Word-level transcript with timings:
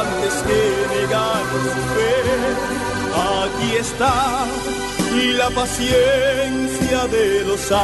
antes 0.00 0.34
que 0.46 0.60
negar 0.94 1.42
su 1.74 1.82
fe. 1.94 2.16
Aquí 3.16 3.76
está 3.76 4.46
la 5.38 5.50
paciencia 5.50 7.06
de 7.08 7.44
los 7.44 7.60
santos. 7.60 7.76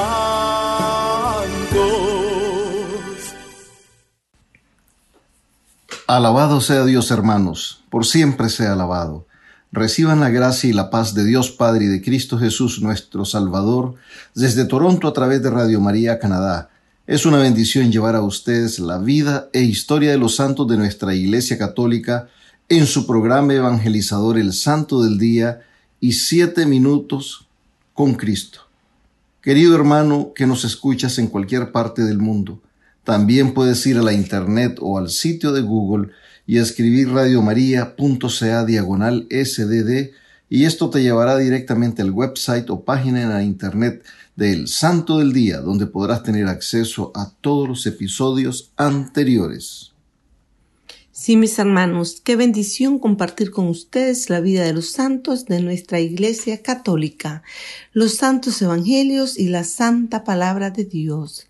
Alabado 6.07 6.61
sea 6.61 6.85
Dios, 6.85 7.11
hermanos, 7.11 7.85
por 7.91 8.05
siempre 8.05 8.49
sea 8.49 8.75
alabado. 8.75 9.27
Reciban 9.71 10.21
la 10.21 10.29
gracia 10.29 10.69
y 10.69 10.73
la 10.75 10.91
paz 10.91 11.15
de 11.15 11.25
Dios 11.25 11.51
Padre 11.51 11.87
y 11.87 11.89
de 11.89 12.03
Cristo 12.03 12.39
Jesús 12.39 12.83
nuestro 12.83 13.25
Salvador 13.25 13.95
desde 14.35 14.67
Toronto 14.67 15.09
a 15.09 15.15
través 15.15 15.43
de 15.43 15.51
Radio 15.51 15.81
María 15.81 16.19
Canadá. 16.19 16.69
Es 17.13 17.27
una 17.27 17.37
bendición 17.37 17.93
llevar 17.93 18.17
a 18.17 18.23
ustedes 18.23 18.79
la 18.79 18.97
vida 18.97 19.51
e 19.53 19.61
historia 19.61 20.13
de 20.13 20.17
los 20.17 20.37
santos 20.37 20.67
de 20.67 20.79
nuestra 20.79 21.15
Iglesia 21.15 21.59
Católica 21.59 22.29
en 22.71 22.87
su 22.87 23.07
programa 23.07 23.53
evangelizador 23.53 24.39
El 24.39 24.55
Santo 24.55 25.03
del 25.03 25.19
Día 25.19 25.61
y 26.01 26.13
Siete 26.13 26.65
Minutos 26.65 27.47
con 27.93 28.15
Cristo. 28.15 28.61
Querido 29.43 29.75
hermano 29.75 30.33
que 30.35 30.47
nos 30.47 30.65
escuchas 30.65 31.19
en 31.19 31.27
cualquier 31.27 31.71
parte 31.71 32.01
del 32.01 32.17
mundo, 32.17 32.63
también 33.05 33.53
puedes 33.53 33.87
ir 33.87 33.99
a 33.99 34.03
la 34.03 34.15
internet 34.15 34.79
o 34.81 34.97
al 34.97 35.11
sitio 35.11 35.53
de 35.53 35.61
Google 35.61 36.13
y 36.47 36.57
escribir 36.57 37.11
radiomaria.ca 37.11 38.65
diagonal 38.65 39.27
sdd 39.29 40.13
y 40.49 40.65
esto 40.65 40.89
te 40.89 41.03
llevará 41.03 41.37
directamente 41.37 42.01
al 42.01 42.11
website 42.11 42.71
o 42.71 42.87
página 42.87 43.21
en 43.21 43.29
la 43.29 43.43
internet 43.43 44.03
del 44.37 44.69
Santo 44.69 45.19
del 45.19 45.33
Día, 45.33 45.59
donde 45.61 45.87
podrás 45.87 46.23
tener 46.23 46.47
acceso 46.47 47.13
a 47.15 47.31
todos 47.41 47.69
los 47.69 47.87
episodios 47.87 48.73
anteriores. 48.77 49.93
Sí, 51.15 51.37
mis 51.37 51.59
hermanos, 51.59 52.23
qué 52.25 52.37
bendición 52.37 52.99
compartir 52.99 53.51
con 53.51 53.69
ustedes 53.69 54.31
la 54.31 54.41
vida 54.41 54.65
de 54.65 54.73
los 54.73 54.93
santos 54.93 55.45
de 55.45 55.61
nuestra 55.61 56.01
Iglesia 56.01 56.63
Católica, 56.63 57.43
los 57.93 58.15
santos 58.15 58.61
evangelios 58.63 59.39
y 59.39 59.49
la 59.49 59.65
santa 59.65 60.25
palabra 60.25 60.71
de 60.71 60.87
Dios. 60.87 61.49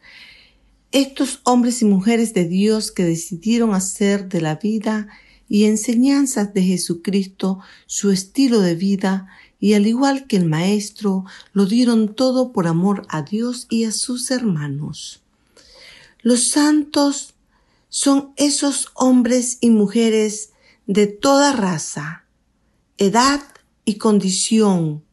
Estos 0.91 1.41
hombres 1.45 1.81
y 1.81 1.85
mujeres 1.85 2.35
de 2.35 2.47
Dios 2.47 2.91
que 2.91 3.05
decidieron 3.05 3.73
hacer 3.73 4.29
de 4.29 4.41
la 4.41 4.57
vida 4.57 5.07
y 5.49 5.65
enseñanzas 5.65 6.53
de 6.53 6.63
Jesucristo 6.65 7.61
su 7.87 8.11
estilo 8.11 8.61
de 8.61 8.75
vida 8.75 9.29
y 9.63 9.75
al 9.75 9.87
igual 9.87 10.27
que 10.27 10.37
el 10.37 10.47
Maestro, 10.47 11.25
lo 11.53 11.67
dieron 11.67 12.17
todo 12.17 12.51
por 12.51 12.67
amor 12.67 13.07
a 13.09 13.23
Dios 13.23 13.69
y 13.71 13.85
a 13.85 13.93
sus 13.93 14.33
hermanos. 14.33 15.23
Los 16.21 16.49
santos 16.49 17.35
son 17.89 18.33
esos 18.35 18.89
hombres 18.95 19.59
y 19.61 19.71
mujeres 19.71 20.51
de 20.89 21.07
toda 21.07 21.53
raza, 21.53 22.25
edad 22.99 23.41
y 23.85 23.99
condición 23.99 25.05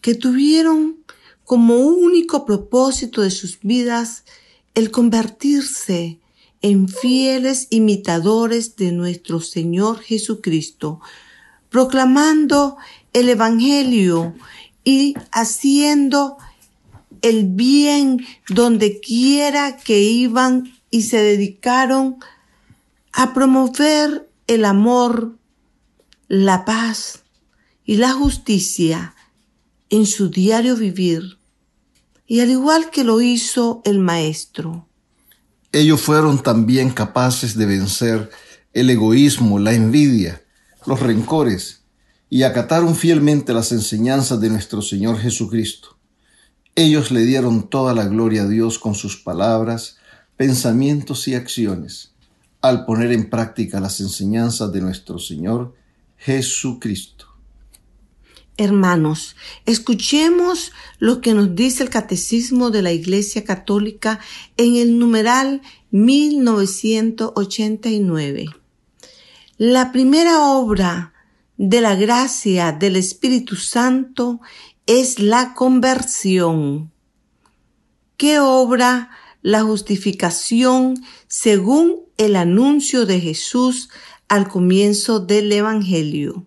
que 0.00 0.14
tuvieron 0.14 0.98
como 1.42 1.80
único 1.80 2.46
propósito 2.46 3.22
de 3.22 3.32
sus 3.32 3.58
vidas 3.60 4.22
el 4.76 4.92
convertirse 4.92 6.20
en 6.62 6.88
fieles 6.88 7.66
imitadores 7.70 8.76
de 8.76 8.92
nuestro 8.92 9.40
Señor 9.40 9.98
Jesucristo, 9.98 11.00
proclamando 11.70 12.76
el 13.16 13.30
Evangelio 13.30 14.34
y 14.84 15.14
haciendo 15.32 16.36
el 17.22 17.44
bien 17.46 18.26
donde 18.50 19.00
quiera 19.00 19.78
que 19.78 20.02
iban 20.02 20.74
y 20.90 21.02
se 21.02 21.16
dedicaron 21.16 22.18
a 23.14 23.32
promover 23.32 24.28
el 24.46 24.66
amor, 24.66 25.38
la 26.28 26.66
paz 26.66 27.22
y 27.86 27.96
la 27.96 28.12
justicia 28.12 29.14
en 29.88 30.04
su 30.04 30.28
diario 30.28 30.76
vivir, 30.76 31.38
y 32.26 32.40
al 32.40 32.50
igual 32.50 32.90
que 32.90 33.02
lo 33.02 33.22
hizo 33.22 33.80
el 33.86 33.98
Maestro. 33.98 34.86
Ellos 35.72 36.02
fueron 36.02 36.42
también 36.42 36.90
capaces 36.90 37.56
de 37.56 37.64
vencer 37.64 38.30
el 38.74 38.90
egoísmo, 38.90 39.58
la 39.58 39.72
envidia, 39.72 40.42
los 40.84 41.00
rencores, 41.00 41.85
y 42.28 42.42
acataron 42.42 42.94
fielmente 42.94 43.52
las 43.52 43.72
enseñanzas 43.72 44.40
de 44.40 44.50
nuestro 44.50 44.82
Señor 44.82 45.18
Jesucristo. 45.18 45.96
Ellos 46.74 47.10
le 47.10 47.24
dieron 47.24 47.68
toda 47.68 47.94
la 47.94 48.06
gloria 48.06 48.42
a 48.42 48.48
Dios 48.48 48.78
con 48.78 48.94
sus 48.94 49.16
palabras, 49.16 49.96
pensamientos 50.36 51.26
y 51.28 51.34
acciones 51.34 52.12
al 52.60 52.84
poner 52.84 53.12
en 53.12 53.30
práctica 53.30 53.80
las 53.80 54.00
enseñanzas 54.00 54.72
de 54.72 54.80
nuestro 54.80 55.18
Señor 55.18 55.74
Jesucristo. 56.16 57.26
Hermanos, 58.58 59.36
escuchemos 59.66 60.72
lo 60.98 61.20
que 61.20 61.34
nos 61.34 61.54
dice 61.54 61.82
el 61.82 61.90
Catecismo 61.90 62.70
de 62.70 62.80
la 62.82 62.90
Iglesia 62.90 63.44
Católica 63.44 64.18
en 64.56 64.76
el 64.76 64.98
numeral 64.98 65.60
1989. 65.90 68.46
La 69.58 69.92
primera 69.92 70.42
obra 70.42 71.12
de 71.56 71.80
la 71.80 71.94
gracia 71.94 72.72
del 72.72 72.96
Espíritu 72.96 73.56
Santo 73.56 74.40
es 74.86 75.18
la 75.18 75.54
conversión. 75.54 76.92
¿Qué 78.16 78.38
obra 78.38 79.10
la 79.42 79.62
justificación 79.62 81.04
según 81.28 82.00
el 82.16 82.34
anuncio 82.34 83.06
de 83.06 83.20
Jesús 83.20 83.90
al 84.28 84.48
comienzo 84.48 85.20
del 85.20 85.52
Evangelio. 85.52 86.46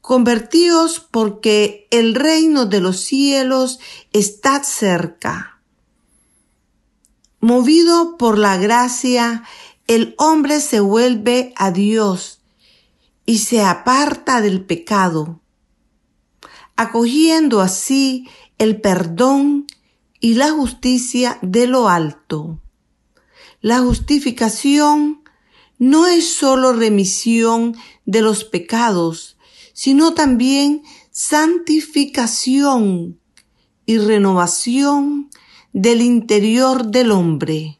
Convertíos 0.00 1.00
porque 1.10 1.86
el 1.90 2.14
reino 2.14 2.64
de 2.64 2.80
los 2.80 3.00
cielos 3.00 3.78
está 4.12 4.64
cerca. 4.64 5.60
Movido 7.40 8.16
por 8.16 8.38
la 8.38 8.56
gracia, 8.56 9.44
el 9.86 10.14
hombre 10.16 10.60
se 10.60 10.80
vuelve 10.80 11.52
a 11.56 11.70
Dios 11.70 12.37
y 13.28 13.38
se 13.40 13.60
aparta 13.60 14.40
del 14.40 14.64
pecado, 14.64 15.42
acogiendo 16.76 17.60
así 17.60 18.26
el 18.56 18.80
perdón 18.80 19.66
y 20.18 20.32
la 20.32 20.52
justicia 20.52 21.38
de 21.42 21.66
lo 21.66 21.90
alto. 21.90 22.58
La 23.60 23.80
justificación 23.80 25.22
no 25.78 26.06
es 26.06 26.38
sólo 26.38 26.72
remisión 26.72 27.76
de 28.06 28.22
los 28.22 28.44
pecados, 28.44 29.36
sino 29.74 30.14
también 30.14 30.82
santificación 31.10 33.20
y 33.84 33.98
renovación 33.98 35.28
del 35.74 36.00
interior 36.00 36.86
del 36.86 37.10
hombre. 37.10 37.78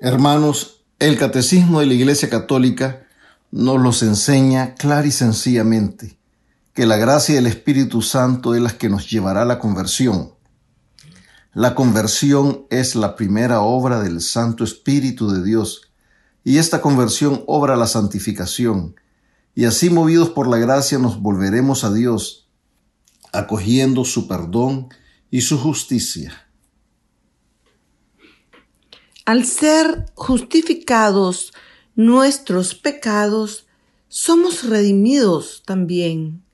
Hermanos, 0.00 0.82
el 0.98 1.16
catecismo 1.16 1.78
de 1.78 1.86
la 1.86 1.94
Iglesia 1.94 2.28
Católica 2.28 3.05
nos 3.50 3.80
los 3.80 4.02
enseña 4.02 4.74
clara 4.74 5.06
y 5.06 5.12
sencillamente 5.12 6.18
que 6.74 6.86
la 6.86 6.96
gracia 6.96 7.36
del 7.36 7.46
Espíritu 7.46 8.02
Santo 8.02 8.54
es 8.54 8.60
la 8.60 8.76
que 8.76 8.90
nos 8.90 9.08
llevará 9.10 9.42
a 9.42 9.46
la 9.46 9.58
conversión. 9.58 10.34
La 11.54 11.74
conversión 11.74 12.66
es 12.68 12.94
la 12.94 13.16
primera 13.16 13.62
obra 13.62 14.00
del 14.00 14.20
Santo 14.20 14.62
Espíritu 14.62 15.30
de 15.30 15.42
Dios 15.42 15.90
y 16.44 16.58
esta 16.58 16.80
conversión 16.80 17.42
obra 17.48 17.74
la 17.74 17.88
santificación, 17.88 18.94
y 19.54 19.64
así 19.64 19.90
movidos 19.90 20.30
por 20.30 20.46
la 20.46 20.58
gracia 20.58 20.96
nos 20.98 21.20
volveremos 21.20 21.82
a 21.82 21.92
Dios, 21.92 22.46
acogiendo 23.32 24.04
su 24.04 24.28
perdón 24.28 24.90
y 25.30 25.40
su 25.40 25.58
justicia. 25.58 26.46
Al 29.24 29.44
ser 29.44 30.12
justificados 30.14 31.52
nuestros 31.96 32.74
pecados, 32.74 33.66
somos 34.08 34.64
redimidos 34.68 35.62
también 35.66 36.44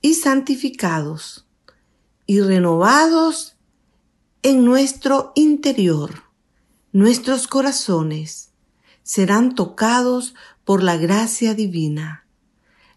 y 0.00 0.14
santificados 0.14 1.46
y 2.24 2.40
renovados 2.40 3.56
en 4.42 4.64
nuestro 4.64 5.32
interior. 5.34 6.22
Nuestros 6.92 7.48
corazones 7.48 8.50
serán 9.02 9.54
tocados 9.54 10.34
por 10.64 10.82
la 10.82 10.96
gracia 10.96 11.54
divina, 11.54 12.26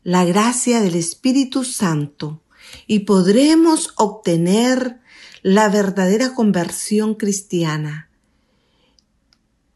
la 0.03 0.25
gracia 0.25 0.81
del 0.81 0.95
Espíritu 0.95 1.63
Santo, 1.63 2.41
y 2.85 2.99
podremos 2.99 3.93
obtener 3.97 4.99
la 5.41 5.69
verdadera 5.69 6.35
conversión 6.35 7.15
cristiana. 7.15 8.08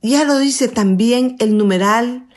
Ya 0.03 0.23
lo 0.25 0.37
dice 0.37 0.67
también 0.67 1.37
el 1.39 1.55
numeral 1.55 2.27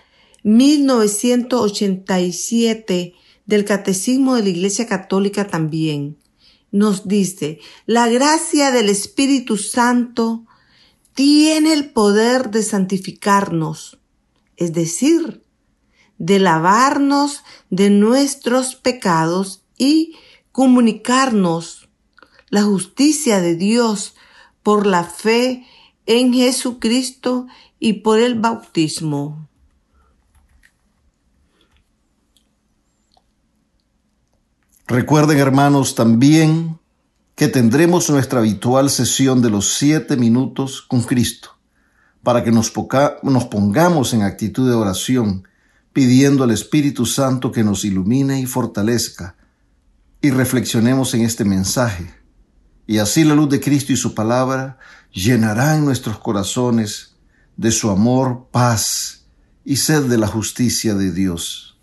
1987 0.44 3.14
del 3.44 3.64
Catecismo 3.64 4.36
de 4.36 4.44
la 4.44 4.50
Iglesia 4.50 4.86
Católica 4.86 5.48
también. 5.48 6.16
Nos 6.70 7.08
dice, 7.08 7.58
la 7.84 8.08
gracia 8.08 8.70
del 8.70 8.88
Espíritu 8.88 9.56
Santo 9.56 10.44
tiene 11.14 11.72
el 11.72 11.90
poder 11.90 12.52
de 12.52 12.62
santificarnos, 12.62 13.98
es 14.56 14.72
decir, 14.72 15.42
de 16.18 16.38
lavarnos 16.38 17.42
de 17.70 17.90
nuestros 17.90 18.76
pecados 18.76 19.64
y 19.76 20.14
comunicarnos 20.52 21.88
la 22.48 22.62
justicia 22.62 23.40
de 23.40 23.56
Dios 23.56 24.14
por 24.62 24.86
la 24.86 25.02
fe 25.02 25.66
en 26.06 26.32
Jesucristo 26.32 27.46
y 27.78 27.94
por 27.94 28.18
el 28.18 28.38
bautismo. 28.38 29.48
Recuerden, 34.86 35.38
hermanos, 35.38 35.96
también 35.96 36.78
que 37.34 37.48
tendremos 37.48 38.08
nuestra 38.08 38.38
habitual 38.38 38.88
sesión 38.88 39.42
de 39.42 39.50
los 39.50 39.74
siete 39.74 40.16
minutos 40.16 40.80
con 40.80 41.02
Cristo, 41.02 41.50
para 42.22 42.44
que 42.44 42.52
nos, 42.52 42.70
pongamos 42.70 44.14
en 44.14 44.22
actitud 44.22 44.68
de 44.68 44.74
oración, 44.74 45.46
pidiendo 45.92 46.44
al 46.44 46.52
Espíritu 46.52 47.04
Santo 47.04 47.50
que 47.50 47.64
nos 47.64 47.84
ilumine 47.84 48.40
y 48.40 48.46
fortalezca, 48.46 49.34
y 50.22 50.30
reflexionemos 50.30 51.12
en 51.14 51.22
este 51.22 51.44
mensaje. 51.44 52.14
Y 52.86 52.98
así 52.98 53.24
la 53.24 53.34
luz 53.34 53.48
de 53.48 53.60
Cristo 53.60 53.92
y 53.92 53.96
su 53.96 54.14
palabra 54.14 54.78
llenarán 55.12 55.84
nuestros 55.84 56.18
corazones 56.18 57.14
de 57.56 57.72
su 57.72 57.90
amor, 57.90 58.48
paz 58.50 59.24
y 59.64 59.76
sed 59.76 60.04
de 60.04 60.18
la 60.18 60.28
justicia 60.28 60.94
de 60.94 61.12
Dios. 61.12 61.76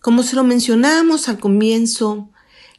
Como 0.00 0.24
se 0.24 0.34
lo 0.34 0.42
mencionamos 0.42 1.28
al 1.28 1.38
comienzo, 1.38 2.30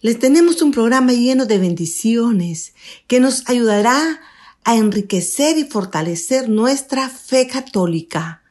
les 0.02 0.20
tenemos 0.20 0.62
un 0.62 0.72
programa 0.72 1.14
lleno 1.14 1.46
de 1.46 1.58
bendiciones 1.58 2.74
que 3.08 3.22
nos 3.22 3.48
ayudará 3.48 4.20
a 4.66 4.76
enriquecer 4.76 5.58
y 5.58 5.64
fortalecer 5.64 6.50
nuestra 6.50 7.08
fe 7.08 7.48
católica. 7.48 8.44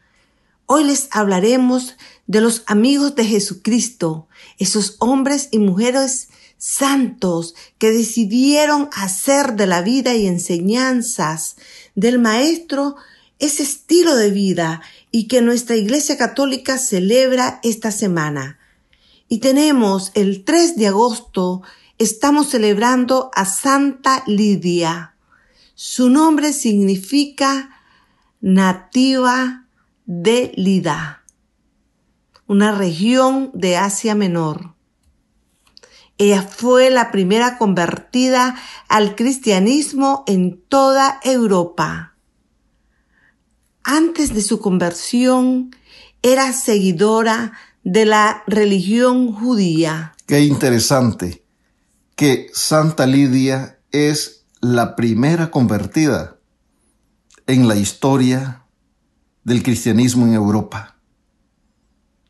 Hoy 0.65 0.85
les 0.85 1.09
hablaremos 1.11 1.97
de 2.27 2.41
los 2.41 2.63
amigos 2.67 3.15
de 3.15 3.27
Jesucristo, 3.27 4.29
esos 4.57 4.97
hombres 5.01 5.49
y 5.51 5.59
mujeres 5.59 6.29
santos 6.65 7.57
que 7.79 7.91
decidieron 7.91 8.89
hacer 8.93 9.55
de 9.55 9.67
la 9.67 9.83
vida 9.83 10.15
y 10.15 10.29
enseñanzas 10.29 11.57
del 11.97 12.21
Maestro 12.21 12.95
ese 13.41 13.65
estilo 13.65 14.15
de 14.15 14.31
vida 14.31 14.81
y 15.11 15.27
que 15.27 15.43
nuestra 15.43 15.75
Iglesia 15.75 16.17
Católica 16.17 16.79
celebra 16.79 17.59
esta 17.65 17.91
semana. 17.91 18.61
Y 19.29 19.39
tenemos 19.39 20.13
el 20.15 20.45
3 20.45 20.77
de 20.77 20.87
agosto, 20.87 21.63
estamos 21.99 22.51
celebrando 22.51 23.33
a 23.35 23.45
Santa 23.45 24.23
Lidia. 24.29 25.17
Su 25.75 26.11
nombre 26.11 26.53
significa 26.53 27.71
nativa 28.41 29.67
de 30.07 30.53
Lida, 30.55 31.25
una 32.47 32.71
región 32.71 33.51
de 33.53 33.79
Asia 33.79 34.15
Menor. 34.15 34.77
Ella 36.23 36.43
fue 36.43 36.89
la 36.91 37.11
primera 37.11 37.59
convertida 37.59 38.55
al 38.87 39.17
cristianismo 39.17 40.23
en 40.29 40.63
toda 40.69 41.19
Europa. 41.25 42.15
Antes 43.83 44.33
de 44.33 44.41
su 44.41 44.61
conversión, 44.61 45.75
era 46.23 46.53
seguidora 46.53 47.55
de 47.83 48.05
la 48.05 48.45
religión 48.47 49.33
judía. 49.33 50.15
Qué 50.27 50.43
interesante 50.43 51.45
que 52.15 52.47
Santa 52.53 53.05
Lidia 53.05 53.81
es 53.91 54.45
la 54.61 54.95
primera 54.95 55.51
convertida 55.51 56.39
en 57.49 57.67
la 57.67 57.75
historia 57.75 58.65
del 59.43 59.65
cristianismo 59.65 60.25
en 60.27 60.35
Europa. 60.35 60.99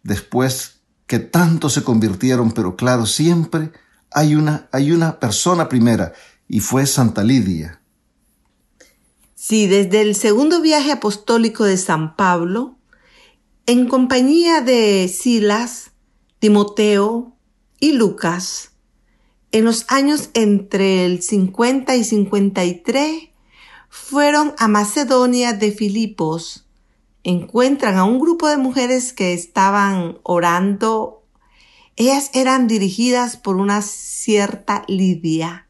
Después 0.02 0.80
que 1.06 1.18
tantos 1.18 1.74
se 1.74 1.84
convirtieron, 1.84 2.52
pero 2.52 2.74
claro, 2.74 3.04
siempre 3.04 3.70
hay 4.14 4.34
una, 4.34 4.68
hay 4.72 4.92
una 4.92 5.18
persona 5.18 5.68
primera 5.68 6.12
y 6.48 6.60
fue 6.60 6.86
Santa 6.86 7.24
Lidia. 7.24 7.80
Sí, 9.34 9.66
desde 9.66 10.02
el 10.02 10.14
segundo 10.14 10.60
viaje 10.60 10.92
apostólico 10.92 11.64
de 11.64 11.76
San 11.76 12.14
Pablo, 12.16 12.76
en 13.66 13.88
compañía 13.88 14.60
de 14.60 15.08
Silas, 15.08 15.90
Timoteo 16.38 17.36
y 17.80 17.92
Lucas, 17.92 18.72
en 19.52 19.64
los 19.64 19.84
años 19.88 20.30
entre 20.34 21.04
el 21.04 21.22
50 21.22 21.94
y 21.96 22.04
53, 22.04 23.28
fueron 23.88 24.54
a 24.58 24.68
Macedonia 24.68 25.52
de 25.52 25.70
Filipos. 25.70 26.66
Encuentran 27.22 27.96
a 27.96 28.04
un 28.04 28.18
grupo 28.18 28.48
de 28.48 28.56
mujeres 28.56 29.12
que 29.12 29.34
estaban 29.34 30.18
orando. 30.22 31.21
Ellas 31.96 32.30
eran 32.34 32.68
dirigidas 32.68 33.36
por 33.36 33.56
una 33.56 33.82
cierta 33.82 34.84
Lidia, 34.88 35.66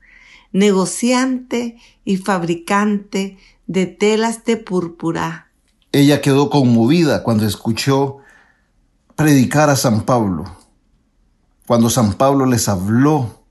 negociante 0.52 1.78
y 2.04 2.16
fabricante 2.16 3.38
de 3.66 3.86
telas 3.86 4.44
de 4.44 4.56
púrpura 4.56 5.52
ella 5.92 6.22
quedó 6.22 6.48
conmovida 6.48 7.22
cuando 7.22 7.46
escuchó 7.46 8.18
predicar 9.14 9.68
a 9.68 9.76
San 9.76 10.04
Pablo. 10.04 10.56
Cuando 11.66 11.90
San 11.90 12.14
Pablo 12.14 12.46
les 12.46 12.68
habló 12.68 13.44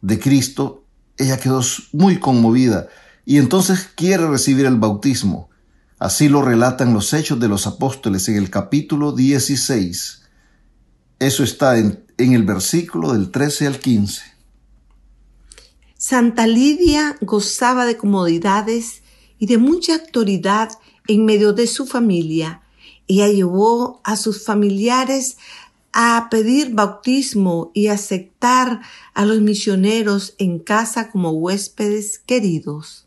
de 0.00 0.20
Cristo, 0.20 0.84
ella 1.18 1.38
quedó 1.38 1.60
muy 1.92 2.18
conmovida 2.20 2.86
y 3.24 3.38
entonces 3.38 3.90
quiere 3.96 4.28
recibir 4.28 4.66
el 4.66 4.76
bautismo. 4.76 5.50
Así 5.98 6.28
lo 6.28 6.42
relatan 6.42 6.94
los 6.94 7.12
Hechos 7.12 7.40
de 7.40 7.48
los 7.48 7.66
Apóstoles 7.66 8.28
en 8.28 8.36
el 8.36 8.48
capítulo 8.48 9.12
16. 9.12 10.21
Eso 11.22 11.44
está 11.44 11.78
en, 11.78 12.04
el 12.18 12.42
versículo 12.42 13.12
del 13.12 13.30
13 13.30 13.68
al 13.68 13.78
15. 13.78 14.22
Santa 15.96 16.48
Lidia 16.48 17.16
gozaba 17.20 17.86
de 17.86 17.96
comodidades 17.96 19.02
y 19.38 19.46
de 19.46 19.56
mucha 19.56 19.94
autoridad 19.94 20.70
en 21.06 21.24
medio 21.24 21.52
de 21.52 21.68
su 21.68 21.86
familia. 21.86 22.62
Ella 23.06 23.28
llevó 23.28 24.00
a 24.02 24.16
sus 24.16 24.44
familiares 24.44 25.36
a 25.92 26.26
pedir 26.28 26.74
bautismo 26.74 27.70
y 27.72 27.86
aceptar 27.86 28.80
a 29.14 29.24
los 29.24 29.40
misioneros 29.42 30.34
en 30.38 30.58
casa 30.58 31.08
como 31.08 31.30
huéspedes 31.30 32.18
queridos. 32.18 33.06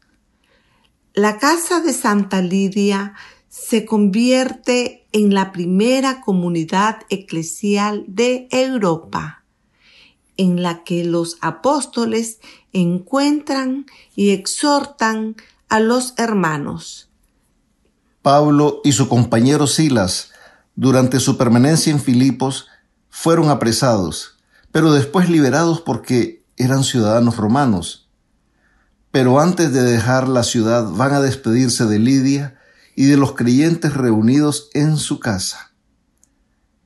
La 1.13 1.37
casa 1.37 1.81
de 1.81 1.91
Santa 1.91 2.41
Lidia 2.41 3.13
se 3.49 3.83
convierte 3.83 5.04
en 5.15 5.33
la 5.33 5.53
primera 5.53 6.19
comunidad 6.19 6.97
eclesial 7.09 8.03
de 8.05 8.49
Europa, 8.51 9.45
en 10.35 10.61
la 10.61 10.83
que 10.83 11.05
los 11.05 11.37
apóstoles 11.39 12.39
encuentran 12.73 13.85
y 14.13 14.31
exhortan 14.31 15.37
a 15.69 15.79
los 15.79 16.15
hermanos. 16.17 17.09
Pablo 18.23 18.81
y 18.83 18.91
su 18.91 19.07
compañero 19.07 19.67
Silas, 19.67 20.31
durante 20.75 21.21
su 21.21 21.37
permanencia 21.37 21.93
en 21.93 22.01
Filipos, 22.01 22.67
fueron 23.09 23.49
apresados, 23.49 24.35
pero 24.73 24.91
después 24.91 25.29
liberados 25.29 25.79
porque 25.79 26.43
eran 26.57 26.83
ciudadanos 26.83 27.37
romanos. 27.37 28.09
Pero 29.11 29.39
antes 29.39 29.71
de 29.71 29.81
dejar 29.81 30.27
la 30.27 30.43
ciudad 30.43 30.89
van 30.89 31.13
a 31.13 31.21
despedirse 31.21 31.85
de 31.85 31.99
Lidia 31.99 32.59
y 32.95 33.05
de 33.05 33.17
los 33.17 33.33
creyentes 33.33 33.93
reunidos 33.93 34.69
en 34.73 34.97
su 34.97 35.19
casa. 35.19 35.71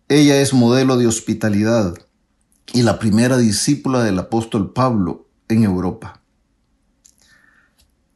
Ella 0.07 0.41
es 0.41 0.53
modelo 0.53 0.97
de 0.97 1.05
hospitalidad 1.05 1.93
y 2.73 2.81
la 2.81 2.97
primera 2.99 3.37
discípula 3.37 4.03
del 4.03 4.17
apóstol 4.17 4.73
Pablo 4.73 5.29
en 5.47 5.63
Europa. 5.63 6.21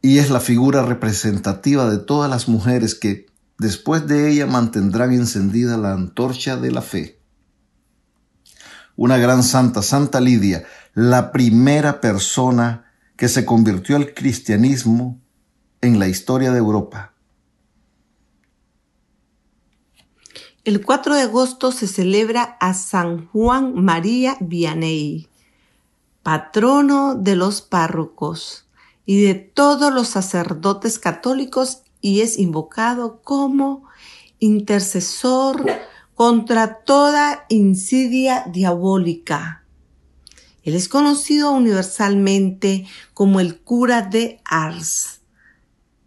Y 0.01 0.17
es 0.17 0.29
la 0.29 0.39
figura 0.39 0.83
representativa 0.83 1.89
de 1.89 1.99
todas 1.99 2.29
las 2.29 2.47
mujeres 2.47 2.95
que 2.95 3.27
después 3.57 4.07
de 4.07 4.31
ella 4.31 4.47
mantendrán 4.47 5.13
encendida 5.13 5.77
la 5.77 5.93
antorcha 5.93 6.57
de 6.57 6.71
la 6.71 6.81
fe. 6.81 7.19
Una 8.95 9.17
gran 9.17 9.43
santa, 9.43 9.81
Santa 9.81 10.19
Lidia, 10.19 10.65
la 10.93 11.31
primera 11.31 12.01
persona 12.01 12.85
que 13.15 13.27
se 13.27 13.45
convirtió 13.45 13.95
al 13.95 14.13
cristianismo 14.13 15.21
en 15.81 15.99
la 15.99 16.07
historia 16.07 16.51
de 16.51 16.59
Europa. 16.59 17.12
El 20.65 20.85
4 20.85 21.15
de 21.15 21.21
agosto 21.23 21.73
se 21.73 21.87
celebra 21.87 22.57
a 22.61 22.73
San 22.73 23.27
Juan 23.27 23.73
María 23.75 24.37
Vianney, 24.39 25.27
patrono 26.23 27.15
de 27.15 27.35
los 27.35 27.61
párrocos 27.61 28.65
y 29.05 29.21
de 29.23 29.33
todos 29.33 29.93
los 29.93 30.07
sacerdotes 30.07 30.99
católicos 30.99 31.81
y 31.99 32.21
es 32.21 32.39
invocado 32.39 33.21
como 33.23 33.83
intercesor 34.39 35.69
contra 36.15 36.79
toda 36.85 37.43
insidia 37.49 38.45
diabólica. 38.47 39.65
Él 40.63 40.75
es 40.75 40.87
conocido 40.87 41.51
universalmente 41.51 42.87
como 43.13 43.41
el 43.41 43.59
cura 43.59 44.01
de 44.01 44.39
Ars. 44.45 45.19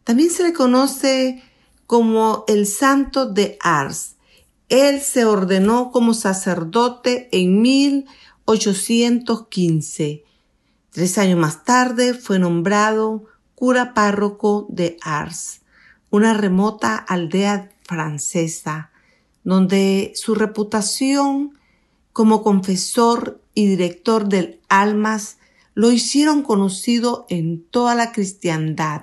También 0.03 0.31
se 0.31 0.45
le 0.45 0.55
conoce 0.55 1.43
como 1.87 2.47
el 2.49 2.67
santo 2.67 3.27
de 3.27 3.59
Ars 3.61 4.16
él 4.69 5.01
se 5.01 5.25
ordenó 5.25 5.91
como 5.93 6.13
sacerdote 6.15 7.29
en 7.33 7.63
1815. 7.63 10.25
Tres 10.91 11.19
años 11.19 11.39
más 11.39 11.65
tarde 11.65 12.15
fue 12.15 12.39
nombrado 12.39 13.25
cura 13.55 13.95
párroco 13.95 14.67
de 14.69 14.99
Ars, 15.03 15.63
una 16.11 16.35
remota 16.35 16.97
aldea 16.97 17.71
francesa, 17.85 18.91
donde 19.45 20.13
su 20.15 20.35
reputación 20.35 21.59
como 22.13 22.43
confesor 22.43 23.41
y 23.55 23.67
director 23.67 24.29
del 24.29 24.61
Almas 24.69 25.39
lo 25.75 25.93
hicieron 25.93 26.43
conocido 26.43 27.27
en 27.29 27.63
toda 27.63 27.95
la 27.95 28.11
cristiandad. 28.13 29.03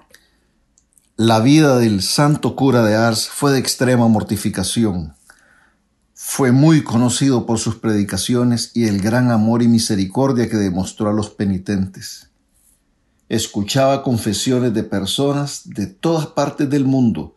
La 1.15 1.39
vida 1.39 1.77
del 1.77 2.01
santo 2.01 2.55
cura 2.55 2.83
de 2.83 2.95
Ars 2.95 3.29
fue 3.29 3.51
de 3.51 3.59
extrema 3.59 4.07
mortificación. 4.07 5.13
Fue 6.25 6.51
muy 6.51 6.83
conocido 6.83 7.45
por 7.45 7.59
sus 7.59 7.75
predicaciones 7.75 8.71
y 8.73 8.85
el 8.85 9.01
gran 9.01 9.29
amor 9.29 9.61
y 9.61 9.67
misericordia 9.67 10.49
que 10.49 10.57
demostró 10.57 11.09
a 11.09 11.13
los 11.13 11.29
penitentes. 11.29 12.29
Escuchaba 13.29 14.01
confesiones 14.01 14.73
de 14.73 14.83
personas 14.83 15.61
de 15.65 15.85
todas 15.85 16.25
partes 16.27 16.67
del 16.71 16.85
mundo, 16.85 17.35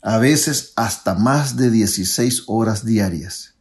a 0.00 0.16
veces 0.16 0.72
hasta 0.76 1.14
más 1.14 1.56
de 1.56 1.70
16 1.70 2.44
horas 2.46 2.86
diarias. 2.86 3.54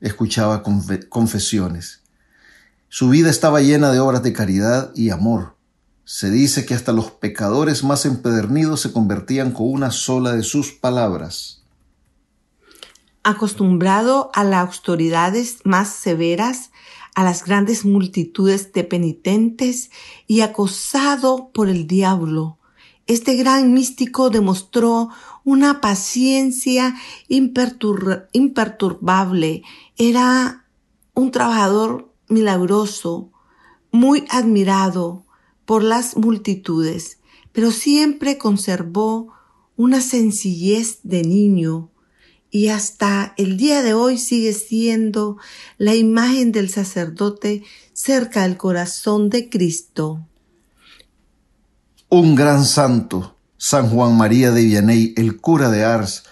Escuchaba 0.00 0.62
confesiones. 1.10 2.00
Su 2.88 3.10
vida 3.10 3.28
estaba 3.28 3.60
llena 3.60 3.90
de 3.90 3.98
obras 4.00 4.22
de 4.22 4.32
caridad 4.32 4.92
y 4.94 5.10
amor. 5.10 5.56
Se 6.04 6.30
dice 6.30 6.64
que 6.64 6.74
hasta 6.74 6.92
los 6.92 7.10
pecadores 7.10 7.84
más 7.84 8.06
empedernidos 8.06 8.80
se 8.80 8.92
convertían 8.92 9.50
con 9.50 9.70
una 9.70 9.90
sola 9.90 10.32
de 10.32 10.44
sus 10.44 10.72
palabras 10.72 11.57
acostumbrado 13.28 14.30
a 14.32 14.42
las 14.42 14.66
autoridades 14.66 15.58
más 15.64 15.90
severas, 15.90 16.72
a 17.14 17.22
las 17.24 17.44
grandes 17.44 17.84
multitudes 17.84 18.72
de 18.72 18.84
penitentes 18.84 19.90
y 20.26 20.40
acosado 20.40 21.50
por 21.52 21.68
el 21.68 21.86
diablo. 21.86 22.56
Este 23.06 23.36
gran 23.36 23.74
místico 23.74 24.30
demostró 24.30 25.10
una 25.44 25.82
paciencia 25.82 26.96
imperturbable. 27.28 29.62
Era 29.96 30.64
un 31.14 31.30
trabajador 31.30 32.10
milagroso, 32.28 33.30
muy 33.90 34.24
admirado 34.30 35.26
por 35.64 35.82
las 35.82 36.14
multitudes, 36.16 37.18
pero 37.52 37.72
siempre 37.72 38.38
conservó 38.38 39.32
una 39.76 40.00
sencillez 40.00 41.00
de 41.02 41.22
niño, 41.22 41.90
y 42.50 42.68
hasta 42.68 43.34
el 43.36 43.56
día 43.56 43.82
de 43.82 43.94
hoy 43.94 44.18
sigue 44.18 44.52
siendo 44.52 45.36
la 45.76 45.94
imagen 45.94 46.52
del 46.52 46.70
sacerdote 46.70 47.62
cerca 47.92 48.42
del 48.42 48.56
corazón 48.56 49.28
de 49.28 49.48
Cristo. 49.48 50.20
Un 52.08 52.34
gran 52.34 52.64
santo, 52.64 53.36
San 53.58 53.90
Juan 53.90 54.16
María 54.16 54.50
de 54.50 54.64
Vianney, 54.64 55.14
el 55.16 55.40
cura 55.40 55.70
de 55.70 55.84
Ars, 55.84 56.24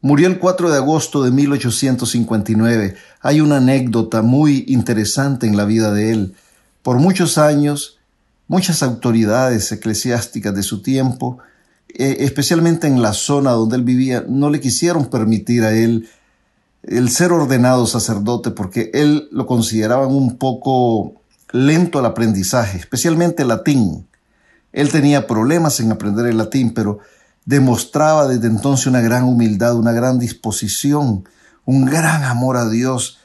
murió 0.00 0.26
el 0.26 0.38
4 0.38 0.70
de 0.70 0.76
agosto 0.76 1.22
de 1.22 1.30
1859. 1.30 2.96
Hay 3.20 3.40
una 3.40 3.58
anécdota 3.58 4.22
muy 4.22 4.64
interesante 4.66 5.46
en 5.46 5.56
la 5.56 5.66
vida 5.66 5.92
de 5.92 6.10
él. 6.10 6.34
Por 6.82 6.98
muchos 6.98 7.38
años, 7.38 7.98
muchas 8.48 8.82
autoridades 8.82 9.70
eclesiásticas 9.70 10.54
de 10.54 10.64
su 10.64 10.82
tiempo 10.82 11.38
eh, 11.96 12.24
especialmente 12.24 12.86
en 12.86 13.02
la 13.02 13.12
zona 13.12 13.52
donde 13.52 13.76
él 13.76 13.82
vivía, 13.82 14.24
no 14.28 14.50
le 14.50 14.60
quisieron 14.60 15.06
permitir 15.06 15.64
a 15.64 15.72
él 15.72 16.08
el 16.82 17.10
ser 17.10 17.32
ordenado 17.32 17.86
sacerdote 17.86 18.50
porque 18.50 18.90
él 18.94 19.28
lo 19.32 19.46
consideraban 19.46 20.08
un 20.08 20.38
poco 20.38 21.14
lento 21.52 21.98
al 21.98 22.06
aprendizaje, 22.06 22.78
especialmente 22.78 23.42
el 23.42 23.48
latín. 23.48 24.06
Él 24.72 24.90
tenía 24.90 25.26
problemas 25.26 25.80
en 25.80 25.92
aprender 25.92 26.26
el 26.26 26.38
latín, 26.38 26.72
pero 26.74 27.00
demostraba 27.44 28.28
desde 28.28 28.46
entonces 28.46 28.86
una 28.86 29.00
gran 29.00 29.24
humildad, 29.24 29.76
una 29.76 29.92
gran 29.92 30.18
disposición, 30.18 31.24
un 31.64 31.84
gran 31.84 32.22
amor 32.24 32.56
a 32.56 32.68
Dios. 32.68 33.18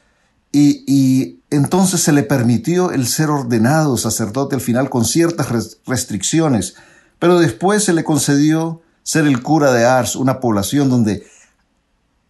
Y, 0.52 0.84
y 0.88 1.42
entonces 1.50 2.02
se 2.02 2.12
le 2.12 2.24
permitió 2.24 2.92
el 2.92 3.08
ser 3.08 3.30
ordenado 3.30 3.98
sacerdote 3.98 4.56
al 4.56 4.62
final 4.62 4.90
con 4.90 5.06
ciertas 5.06 5.78
restricciones 5.86 6.76
pero 7.20 7.40
después 7.40 7.84
se 7.84 7.94
le 7.94 8.04
concedió 8.04 8.82
ser 9.04 9.28
el 9.28 9.42
cura 9.42 9.72
de 9.72 9.86
Ars, 9.86 10.16
una 10.16 10.40
población 10.40 10.90
donde 10.90 11.26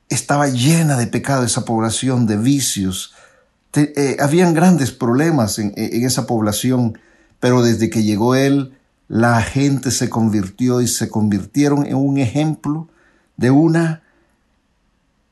estaba 0.09 0.47
llena 0.47 0.97
de 0.97 1.07
pecado 1.07 1.43
esa 1.43 1.65
población, 1.65 2.27
de 2.27 2.37
vicios. 2.37 3.13
Eh, 3.73 4.17
habían 4.19 4.53
grandes 4.53 4.91
problemas 4.91 5.59
en, 5.59 5.73
en 5.75 6.05
esa 6.05 6.27
población, 6.27 6.97
pero 7.39 7.61
desde 7.61 7.89
que 7.89 8.03
llegó 8.03 8.35
él, 8.35 8.77
la 9.07 9.41
gente 9.41 9.91
se 9.91 10.09
convirtió 10.09 10.81
y 10.81 10.87
se 10.87 11.09
convirtieron 11.09 11.85
en 11.85 11.95
un 11.95 12.17
ejemplo 12.17 12.87
de 13.37 13.51
una, 13.51 14.01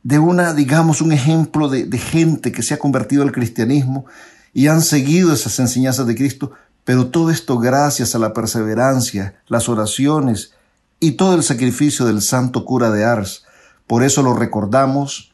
de 0.04 0.20
una, 0.20 0.54
digamos, 0.54 1.02
un 1.02 1.12
ejemplo 1.12 1.70
de, 1.70 1.86
de 1.86 1.98
gente 1.98 2.52
que 2.52 2.64
se 2.64 2.74
ha 2.74 2.80
convertido 2.80 3.24
al 3.24 3.32
cristianismo 3.32 4.06
y 4.54 4.68
han 4.68 4.82
seguido 4.82 5.34
esas 5.34 5.58
enseñanzas 5.60 6.06
de 6.06 6.16
Cristo, 6.16 6.52
pero 6.86 7.08
todo 7.08 7.30
esto 7.30 7.58
gracias 7.60 8.16
a 8.16 8.20
la 8.20 8.34
perseverancia, 8.34 9.42
las 9.48 9.70
oraciones 9.70 10.54
y 11.00 11.14
todo 11.14 11.36
el 11.36 11.44
sacrificio 11.44 12.06
del 12.06 12.22
santo 12.22 12.66
cura 12.66 12.92
de 12.92 13.06
Ars. 13.06 13.46
Por 13.88 14.04
eso 14.04 14.22
lo 14.22 14.34
recordamos 14.34 15.34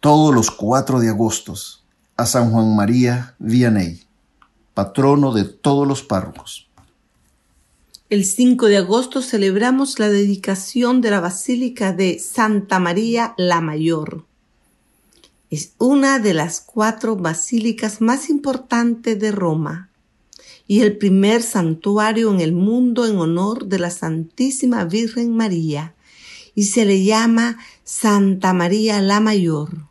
todos 0.00 0.34
los 0.34 0.50
4 0.50 1.00
de 1.00 1.08
agosto 1.08 1.54
a 2.16 2.26
San 2.26 2.50
Juan 2.50 2.74
María 2.74 3.34
Vianney, 3.38 4.02
patrono 4.74 5.32
de 5.32 5.44
todos 5.44 5.86
los 5.86 6.02
párrocos. 6.02 6.68
El 8.10 8.24
5 8.24 8.66
de 8.66 8.78
agosto 8.78 9.20
celebramos 9.20 9.98
la 9.98 10.08
dedicación 10.08 11.02
de 11.02 11.10
la 11.10 11.20
Basílica 11.20 11.92
de 11.92 12.18
Santa 12.18 12.78
María 12.78 13.34
la 13.36 13.60
Mayor. 13.60 14.24
Es 15.50 15.72
una 15.78 16.18
de 16.18 16.32
las 16.32 16.60
cuatro 16.60 17.16
basílicas 17.16 18.00
más 18.00 18.30
importantes 18.30 19.18
de 19.18 19.30
Roma 19.30 19.88
y 20.68 20.82
el 20.82 20.98
primer 20.98 21.42
santuario 21.42 22.32
en 22.32 22.40
el 22.40 22.52
mundo 22.52 23.06
en 23.06 23.16
honor 23.16 23.66
de 23.66 23.78
la 23.78 23.90
Santísima 23.90 24.84
Virgen 24.84 25.34
María, 25.34 25.94
y 26.54 26.64
se 26.64 26.84
le 26.84 27.02
llama 27.02 27.56
Santa 27.84 28.52
María 28.52 29.00
la 29.00 29.18
Mayor. 29.18 29.88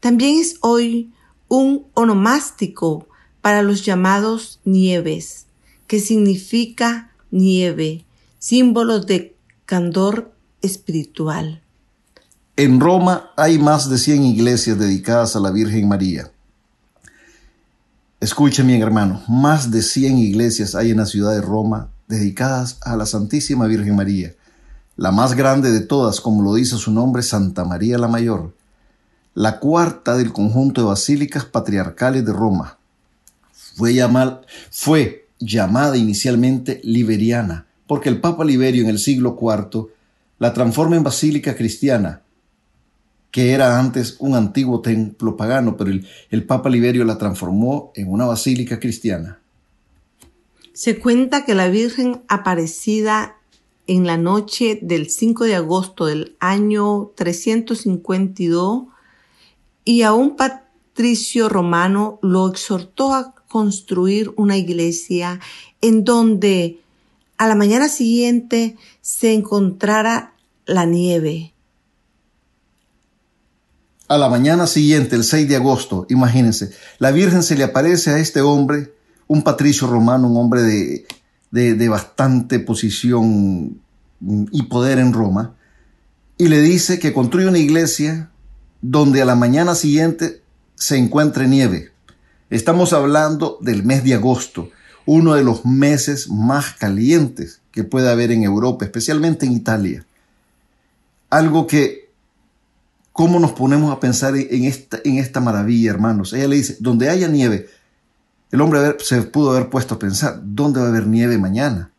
También 0.00 0.38
es 0.38 0.56
hoy 0.60 1.12
un 1.48 1.86
onomástico 1.94 3.06
para 3.40 3.62
los 3.62 3.84
llamados 3.84 4.58
nieves, 4.64 5.46
que 5.86 6.00
significa 6.00 7.12
nieve, 7.30 8.04
símbolo 8.38 8.98
de 8.98 9.36
candor 9.66 10.32
espiritual. 10.62 11.62
En 12.56 12.80
Roma 12.80 13.30
hay 13.36 13.58
más 13.58 13.88
de 13.88 13.98
100 13.98 14.24
iglesias 14.24 14.78
dedicadas 14.78 15.36
a 15.36 15.40
la 15.40 15.52
Virgen 15.52 15.86
María. 15.86 16.32
Escuche, 18.18 18.64
mi 18.64 18.80
hermano, 18.80 19.22
más 19.28 19.70
de 19.70 19.82
100 19.82 20.16
iglesias 20.16 20.74
hay 20.74 20.90
en 20.90 20.96
la 20.96 21.04
ciudad 21.04 21.32
de 21.32 21.42
Roma 21.42 21.90
dedicadas 22.08 22.78
a 22.80 22.96
la 22.96 23.04
Santísima 23.04 23.66
Virgen 23.66 23.94
María. 23.94 24.34
la 24.96 25.12
más 25.12 25.34
grande 25.34 25.70
de 25.70 25.80
todas, 25.80 26.22
como 26.22 26.42
lo 26.42 26.54
dice 26.54 26.78
su 26.78 26.90
nombre, 26.90 27.22
Santa 27.22 27.66
María 27.66 27.98
la 27.98 28.08
Mayor, 28.08 28.54
la 29.34 29.58
cuarta 29.58 30.16
del 30.16 30.32
conjunto 30.32 30.80
de 30.80 30.86
basílicas 30.86 31.44
patriarcales 31.44 32.24
de 32.24 32.32
Roma. 32.32 32.78
Fue, 33.52 33.94
fue 34.70 35.28
llamada 35.38 35.98
inicialmente 35.98 36.80
Liberiana, 36.82 37.66
porque 37.86 38.08
el 38.08 38.22
Papa 38.22 38.46
Liberio 38.46 38.82
en 38.82 38.88
el 38.88 38.98
siglo 38.98 39.36
IV 39.38 39.88
la 40.38 40.54
transforma 40.54 40.96
en 40.96 41.02
basílica 41.02 41.54
cristiana, 41.54 42.22
que 43.36 43.52
era 43.52 43.78
antes 43.78 44.16
un 44.18 44.34
antiguo 44.34 44.80
templo 44.80 45.36
pagano, 45.36 45.76
pero 45.76 45.90
el, 45.90 46.46
Papa 46.46 46.70
Liberio 46.70 47.04
la 47.04 47.18
transformó 47.18 47.92
en 47.94 48.10
una 48.10 48.24
basílica 48.24 48.80
cristiana. 48.80 49.40
Se 50.72 50.98
cuenta 50.98 51.44
que 51.44 51.54
la 51.54 51.68
Virgen 51.68 52.22
Aparecida 52.28 53.36
en 53.86 54.06
la 54.06 54.16
noche 54.16 54.78
del 54.80 55.10
5 55.10 55.44
de 55.44 55.54
agosto 55.54 56.06
del 56.06 56.34
año 56.40 57.10
352 57.14 58.84
y 59.84 60.00
a 60.00 60.14
un 60.14 60.36
patricio 60.36 61.50
romano 61.50 62.18
lo 62.22 62.48
exhortó 62.48 63.12
a 63.12 63.34
construir 63.48 64.32
una 64.36 64.56
iglesia 64.56 65.40
en 65.82 66.04
donde 66.04 66.80
a 67.36 67.46
la 67.46 67.54
mañana 67.54 67.90
siguiente 67.90 68.78
se 69.02 69.34
encontrara 69.34 70.32
la 70.64 70.86
nieve. 70.86 71.52
A 74.08 74.18
la 74.18 74.28
mañana 74.28 74.68
siguiente, 74.68 75.16
el 75.16 75.24
6 75.24 75.48
de 75.48 75.56
agosto, 75.56 76.06
imagínense, 76.08 76.70
la 76.98 77.10
Virgen 77.10 77.42
se 77.42 77.56
le 77.56 77.64
aparece 77.64 78.10
a 78.10 78.18
este 78.18 78.40
hombre, 78.40 78.94
un 79.26 79.42
patricio 79.42 79.88
romano, 79.88 80.28
un 80.28 80.36
hombre 80.36 80.62
de, 80.62 81.06
de, 81.50 81.88
bastante 81.88 82.60
posición 82.60 83.80
y 84.20 84.62
poder 84.64 85.00
en 85.00 85.12
Roma, 85.12 85.56
y 86.38 86.46
le 86.46 86.60
dice 86.60 87.00
que 87.00 87.12
construye 87.12 87.48
una 87.48 87.58
iglesia 87.58 88.30
donde 88.80 89.22
a 89.22 89.24
la 89.24 89.34
mañana 89.34 89.74
siguiente 89.74 90.40
se 90.76 90.96
encuentre 90.96 91.48
nieve. 91.48 91.90
Estamos 92.48 92.92
hablando 92.92 93.58
del 93.60 93.82
mes 93.82 94.04
de 94.04 94.14
agosto, 94.14 94.70
uno 95.04 95.34
de 95.34 95.42
los 95.42 95.64
meses 95.64 96.28
más 96.28 96.74
calientes 96.74 97.60
que 97.72 97.82
puede 97.82 98.08
haber 98.08 98.30
en 98.30 98.44
Europa, 98.44 98.84
especialmente 98.84 99.46
en 99.46 99.52
Italia. 99.52 100.06
Algo 101.28 101.66
que, 101.66 102.05
¿cómo 103.16 103.40
nos 103.40 103.52
ponemos 103.52 103.90
a 103.90 103.98
pensar 103.98 104.36
en 104.36 104.64
esta, 104.64 105.00
en 105.02 105.18
esta 105.18 105.40
maravilla, 105.40 105.90
hermanos? 105.90 106.32
Ella 106.34 106.48
le 106.48 106.56
dice, 106.56 106.76
donde 106.80 107.08
haya 107.08 107.28
nieve, 107.28 107.66
el 108.52 108.60
hombre 108.60 108.96
se 109.00 109.22
pudo 109.22 109.52
haber 109.52 109.70
puesto 109.70 109.94
a 109.94 109.98
pensar, 109.98 110.38
¿dónde 110.44 110.80
va 110.80 110.86
a 110.86 110.88
haber 110.90 111.06
nieve 111.06 111.38
mañana? 111.38 111.90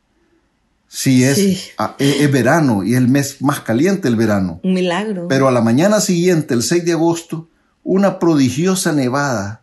Si 0.88 1.24
es, 1.24 1.74
es, 1.98 2.32
verano 2.32 2.84
y 2.84 2.94
es 2.94 3.00
el 3.00 3.10
mes 3.10 3.42
más 3.42 3.60
caliente 3.62 4.08
el 4.08 4.16
verano. 4.16 4.62
Un 4.64 4.76
milagro. 4.76 5.28
Pero 5.28 5.48
a 5.48 5.52
la 5.52 5.62
mañana 5.62 6.00
siguiente, 6.00 6.54
el 6.54 6.64
6 6.64 6.86
de 6.86 6.94
agosto, 6.94 7.50
una 7.84 8.20
prodigiosa 8.20 8.94
nevada 8.94 9.62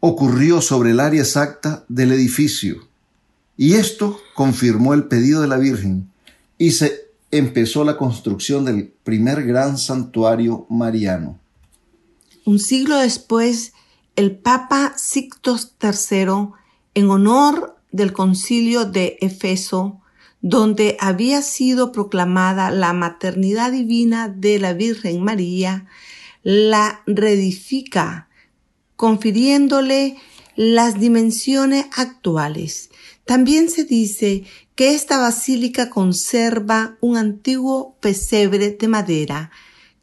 ocurrió 0.00 0.62
sobre 0.62 0.92
el 0.92 1.00
área 1.00 1.20
exacta 1.20 1.84
del 1.88 2.12
edificio. 2.12 2.86
Y 3.56 3.74
esto 3.74 4.18
confirmó 4.34 4.94
el 4.94 5.04
pedido 5.04 5.42
de 5.42 5.48
la 5.48 5.58
Virgen 5.58 6.08
y 6.56 6.70
se 6.70 7.07
empezó 7.30 7.84
la 7.84 7.96
construcción 7.96 8.64
del 8.64 8.88
primer 8.88 9.44
gran 9.44 9.78
santuario 9.78 10.66
mariano. 10.70 11.38
Un 12.44 12.58
siglo 12.58 12.96
después, 12.96 13.72
el 14.16 14.36
Papa 14.36 14.94
Sixtus 14.96 15.72
III, 15.82 16.48
en 16.94 17.10
honor 17.10 17.76
del 17.92 18.12
concilio 18.12 18.84
de 18.84 19.18
Efeso, 19.20 20.00
donde 20.40 20.96
había 21.00 21.42
sido 21.42 21.92
proclamada 21.92 22.70
la 22.70 22.92
maternidad 22.92 23.72
divina 23.72 24.28
de 24.28 24.58
la 24.58 24.72
Virgen 24.72 25.22
María, 25.22 25.86
la 26.42 27.02
reedifica, 27.06 28.28
confiriéndole 28.96 30.16
las 30.56 30.98
dimensiones 30.98 31.86
actuales. 31.96 32.90
También 33.24 33.68
se 33.68 33.84
dice 33.84 34.44
que 34.78 34.94
esta 34.94 35.18
basílica 35.18 35.90
conserva 35.90 36.96
un 37.00 37.16
antiguo 37.16 37.96
pesebre 37.98 38.70
de 38.70 38.86
madera 38.86 39.50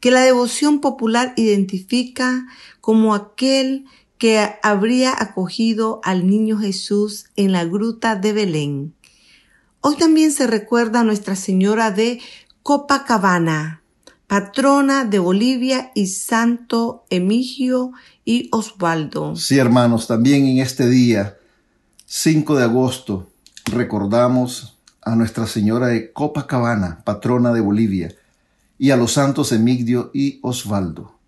que 0.00 0.10
la 0.10 0.20
devoción 0.20 0.82
popular 0.82 1.32
identifica 1.38 2.46
como 2.82 3.14
aquel 3.14 3.86
que 4.18 4.50
habría 4.62 5.14
acogido 5.18 6.02
al 6.04 6.26
niño 6.26 6.58
Jesús 6.58 7.24
en 7.36 7.52
la 7.52 7.64
gruta 7.64 8.16
de 8.16 8.34
Belén. 8.34 8.94
Hoy 9.80 9.96
también 9.96 10.30
se 10.30 10.46
recuerda 10.46 11.00
a 11.00 11.04
Nuestra 11.04 11.36
Señora 11.36 11.90
de 11.90 12.20
Copacabana, 12.62 13.80
patrona 14.26 15.06
de 15.06 15.18
Bolivia 15.18 15.90
y 15.94 16.08
Santo 16.08 17.06
Emigio 17.08 17.92
y 18.26 18.50
Osvaldo. 18.52 19.36
Sí, 19.36 19.56
hermanos, 19.56 20.06
también 20.06 20.44
en 20.44 20.58
este 20.58 20.86
día, 20.86 21.38
5 22.04 22.56
de 22.56 22.64
agosto, 22.64 23.30
recordamos 23.66 24.78
a 25.02 25.16
Nuestra 25.16 25.46
Señora 25.46 25.88
de 25.88 26.12
Copacabana, 26.12 27.02
patrona 27.04 27.52
de 27.52 27.60
Bolivia, 27.60 28.14
y 28.78 28.90
a 28.90 28.96
los 28.96 29.12
santos 29.12 29.52
Emigdio 29.52 30.10
y 30.14 30.38
Osvaldo. 30.42 31.18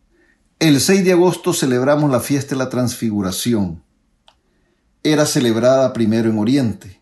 El 0.59 0.81
6 0.81 1.05
de 1.05 1.13
agosto 1.13 1.53
celebramos 1.53 2.11
la 2.11 2.21
fiesta 2.21 2.55
de 2.55 2.59
la 2.59 2.69
transfiguración. 2.69 3.83
Era 5.03 5.25
celebrada 5.27 5.93
primero 5.93 6.31
en 6.31 6.39
Oriente. 6.39 7.01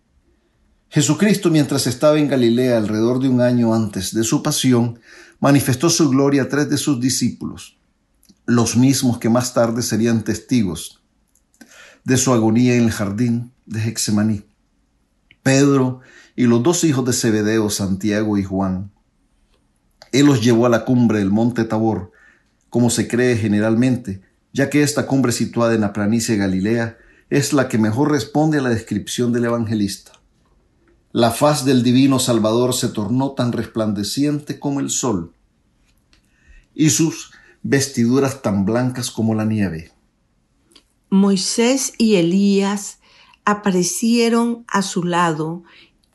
Jesucristo, 0.89 1.51
mientras 1.51 1.87
estaba 1.87 2.19
en 2.19 2.29
Galilea 2.29 2.77
alrededor 2.77 3.21
de 3.21 3.29
un 3.29 3.41
año 3.41 3.75
antes 3.75 4.15
de 4.15 4.25
su 4.25 4.43
pasión, 4.43 5.01
manifestó 5.41 5.91
su 5.91 6.09
gloria 6.09 6.43
a 6.43 6.49
tres 6.49 6.71
de 6.71 6.79
sus 6.79 7.01
discípulos, 7.01 7.79
los 8.47 8.77
mismos 8.77 9.19
que 9.19 9.29
más 9.29 9.53
tarde 9.53 9.83
serían 9.83 10.23
testigos 10.23 11.03
de 12.05 12.17
su 12.17 12.33
agonía 12.33 12.77
en 12.77 12.85
el 12.85 12.93
jardín 12.93 13.53
de 13.67 13.81
Hexemaní. 13.81 14.45
Pedro 15.47 16.01
y 16.35 16.47
los 16.47 16.61
dos 16.61 16.83
hijos 16.83 17.05
de 17.05 17.13
Zebedeo, 17.13 17.71
Santiago 17.71 18.37
y 18.37 18.43
Juan. 18.43 18.91
Él 20.11 20.27
los 20.27 20.43
llevó 20.43 20.67
a 20.67 20.69
la 20.69 20.85
cumbre 20.85 21.21
del 21.21 21.31
monte 21.31 21.63
Tabor, 21.63 22.11
como 22.69 22.91
se 22.91 23.07
cree 23.07 23.37
generalmente, 23.37 24.23
ya 24.53 24.71
que 24.71 24.83
esta 24.83 25.07
cumbre 25.07 25.31
situada 25.31 25.75
en 25.75 25.83
la 25.83 25.93
planicie 25.93 26.37
Galilea 26.37 26.99
es 27.31 27.53
la 27.53 27.69
que 27.69 27.79
mejor 27.79 28.11
responde 28.11 28.59
a 28.59 28.61
la 28.61 28.71
descripción 28.71 29.33
del 29.33 29.45
evangelista. 29.45 30.11
La 31.13 31.31
faz 31.31 31.65
del 31.65 31.85
divino 31.85 32.19
Salvador 32.19 32.75
se 32.75 32.89
tornó 32.89 33.31
tan 33.31 33.53
resplandeciente 33.53 34.59
como 34.59 34.81
el 34.81 34.91
sol, 34.91 35.33
y 36.75 36.91
sus 36.91 37.31
vestiduras 37.63 38.43
tan 38.43 38.65
blancas 38.65 39.13
como 39.13 39.33
la 39.37 39.45
nieve. 39.45 39.93
Moisés 41.09 41.93
y 41.99 42.17
Elías 42.17 42.96
aparecieron 43.47 44.65
a 44.67 44.83
su 44.83 45.05
lado 45.05 45.63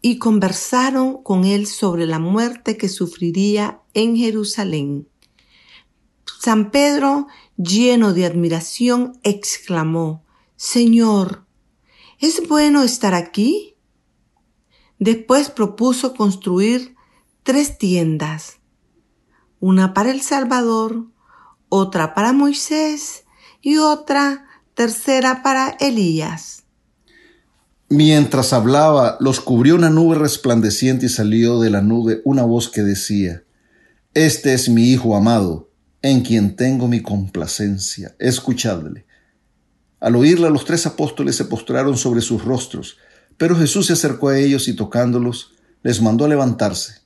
y 0.02 0.18
conversaron 0.20 1.24
con 1.24 1.46
él 1.46 1.66
sobre 1.66 2.06
la 2.06 2.20
muerte 2.20 2.78
que 2.78 2.90
sufriría 2.90 3.82
en 3.94 4.18
Jerusalén. 4.18 5.08
San 6.40 6.72
Pedro, 6.72 7.28
lleno 7.56 8.14
de 8.14 8.26
admiración, 8.26 9.18
exclamó, 9.24 10.26
Señor, 10.58 11.46
¿es 12.20 12.48
bueno 12.48 12.84
estar 12.84 13.14
aquí? 13.14 13.76
Después 15.00 15.50
propuso 15.50 16.14
construir 16.14 16.96
tres 17.44 17.78
tiendas, 17.78 18.60
una 19.62 19.94
para 19.94 20.12
el 20.12 20.22
Salvador, 20.22 21.08
otra 21.70 22.14
para 22.14 22.34
Moisés 22.34 23.24
y 23.62 23.78
otra 23.78 24.48
tercera 24.74 25.44
para 25.44 25.70
Elías. 25.80 26.61
Mientras 27.94 28.54
hablaba, 28.54 29.18
los 29.20 29.42
cubrió 29.42 29.76
una 29.76 29.90
nube 29.90 30.18
resplandeciente 30.18 31.08
y 31.08 31.10
salió 31.10 31.60
de 31.60 31.70
la 31.70 31.82
nube 31.82 32.22
una 32.24 32.44
voz 32.44 32.70
que 32.70 32.84
decía, 32.84 33.44
Este 34.14 34.54
es 34.54 34.70
mi 34.70 34.92
Hijo 34.92 35.14
amado 35.14 35.70
en 36.02 36.22
quien 36.22 36.56
tengo 36.56 36.88
mi 36.88 37.02
complacencia. 37.02 38.16
Escuchadle. 38.18 39.06
Al 40.00 40.16
oírla, 40.16 40.50
los 40.50 40.64
tres 40.64 40.86
apóstoles 40.86 41.36
se 41.36 41.44
postraron 41.44 41.98
sobre 41.98 42.22
sus 42.22 42.46
rostros, 42.46 42.96
pero 43.36 43.58
Jesús 43.58 43.88
se 43.88 43.94
acercó 43.94 44.30
a 44.30 44.40
ellos 44.40 44.70
y 44.70 44.74
tocándolos, 44.74 45.52
les 45.84 46.02
mandó 46.02 46.30
levantarse. 46.30 47.02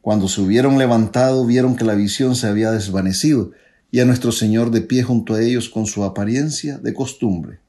Cuando 0.00 0.26
se 0.26 0.40
hubieron 0.40 0.78
levantado, 0.78 1.46
vieron 1.46 1.76
que 1.76 1.84
la 1.84 1.94
visión 1.94 2.34
se 2.34 2.48
había 2.48 2.72
desvanecido, 2.72 3.52
y 3.92 4.00
a 4.00 4.04
nuestro 4.04 4.32
Señor 4.32 4.72
de 4.72 4.80
pie 4.80 5.04
junto 5.04 5.34
a 5.34 5.42
ellos 5.42 5.68
con 5.68 5.86
su 5.86 6.02
apariencia 6.02 6.78
de 6.78 6.92
costumbre. 6.92 7.60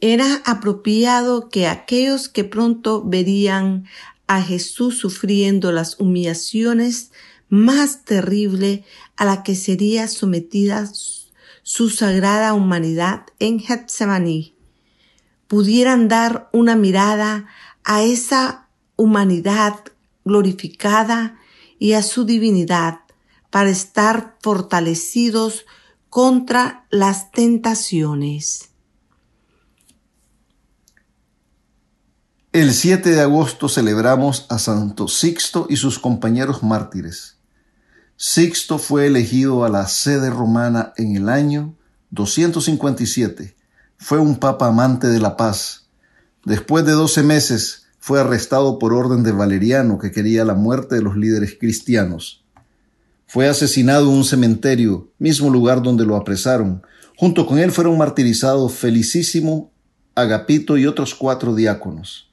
Era 0.00 0.42
apropiado 0.44 1.48
que 1.48 1.66
aquellos 1.66 2.28
que 2.28 2.44
pronto 2.44 3.02
verían 3.04 3.86
a 4.28 4.42
Jesús 4.42 4.98
sufriendo 4.98 5.72
las 5.72 5.98
humillaciones 5.98 7.10
más 7.48 8.04
terrible 8.04 8.84
a 9.16 9.24
la 9.24 9.42
que 9.42 9.56
sería 9.56 10.06
sometida 10.06 10.88
su 11.62 11.90
sagrada 11.90 12.54
humanidad 12.54 13.26
en 13.40 13.58
Getsemaní, 13.58 14.54
pudieran 15.48 16.06
dar 16.06 16.48
una 16.52 16.76
mirada 16.76 17.46
a 17.82 18.02
esa 18.02 18.68
humanidad 18.96 19.80
glorificada 20.24 21.38
y 21.78 21.94
a 21.94 22.02
su 22.02 22.24
divinidad 22.24 23.00
para 23.50 23.70
estar 23.70 24.36
fortalecidos 24.42 25.64
contra 26.10 26.86
las 26.90 27.32
tentaciones. 27.32 28.70
El 32.54 32.72
7 32.72 33.10
de 33.10 33.20
agosto 33.20 33.68
celebramos 33.68 34.46
a 34.48 34.58
Santo 34.58 35.06
Sixto 35.06 35.66
y 35.68 35.76
sus 35.76 35.98
compañeros 35.98 36.62
mártires. 36.62 37.36
Sixto 38.16 38.78
fue 38.78 39.06
elegido 39.06 39.66
a 39.66 39.68
la 39.68 39.86
sede 39.86 40.30
romana 40.30 40.94
en 40.96 41.14
el 41.14 41.28
año 41.28 41.74
257. 42.10 43.54
Fue 43.98 44.18
un 44.18 44.38
papa 44.38 44.68
amante 44.68 45.08
de 45.08 45.20
la 45.20 45.36
paz. 45.36 45.88
Después 46.42 46.86
de 46.86 46.92
doce 46.92 47.22
meses 47.22 47.86
fue 47.98 48.18
arrestado 48.18 48.78
por 48.78 48.94
orden 48.94 49.22
de 49.22 49.32
Valeriano 49.32 49.98
que 49.98 50.10
quería 50.10 50.46
la 50.46 50.54
muerte 50.54 50.94
de 50.94 51.02
los 51.02 51.18
líderes 51.18 51.54
cristianos. 51.60 52.46
Fue 53.26 53.46
asesinado 53.46 54.10
en 54.10 54.16
un 54.16 54.24
cementerio, 54.24 55.12
mismo 55.18 55.50
lugar 55.50 55.82
donde 55.82 56.06
lo 56.06 56.16
apresaron. 56.16 56.82
Junto 57.14 57.44
con 57.46 57.58
él 57.58 57.72
fueron 57.72 57.98
martirizados 57.98 58.72
Felicísimo, 58.72 59.70
Agapito 60.14 60.78
y 60.78 60.86
otros 60.86 61.14
cuatro 61.14 61.54
diáconos. 61.54 62.27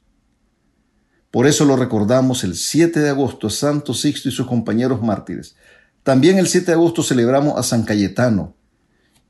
Por 1.36 1.48
eso 1.48 1.66
lo 1.66 1.76
recordamos 1.76 2.46
el 2.46 2.56
7 2.56 2.98
de 3.02 3.10
agosto, 3.10 3.50
Santo 3.50 3.94
Sixto 3.94 4.30
y 4.30 4.32
sus 4.32 4.48
compañeros 4.48 5.02
mártires. 5.02 5.58
También 6.02 6.38
el 6.38 6.48
7 6.48 6.68
de 6.68 6.72
agosto 6.72 7.04
celebramos 7.04 7.60
a 7.60 7.64
San 7.64 7.84
Cayetano. 7.84 8.56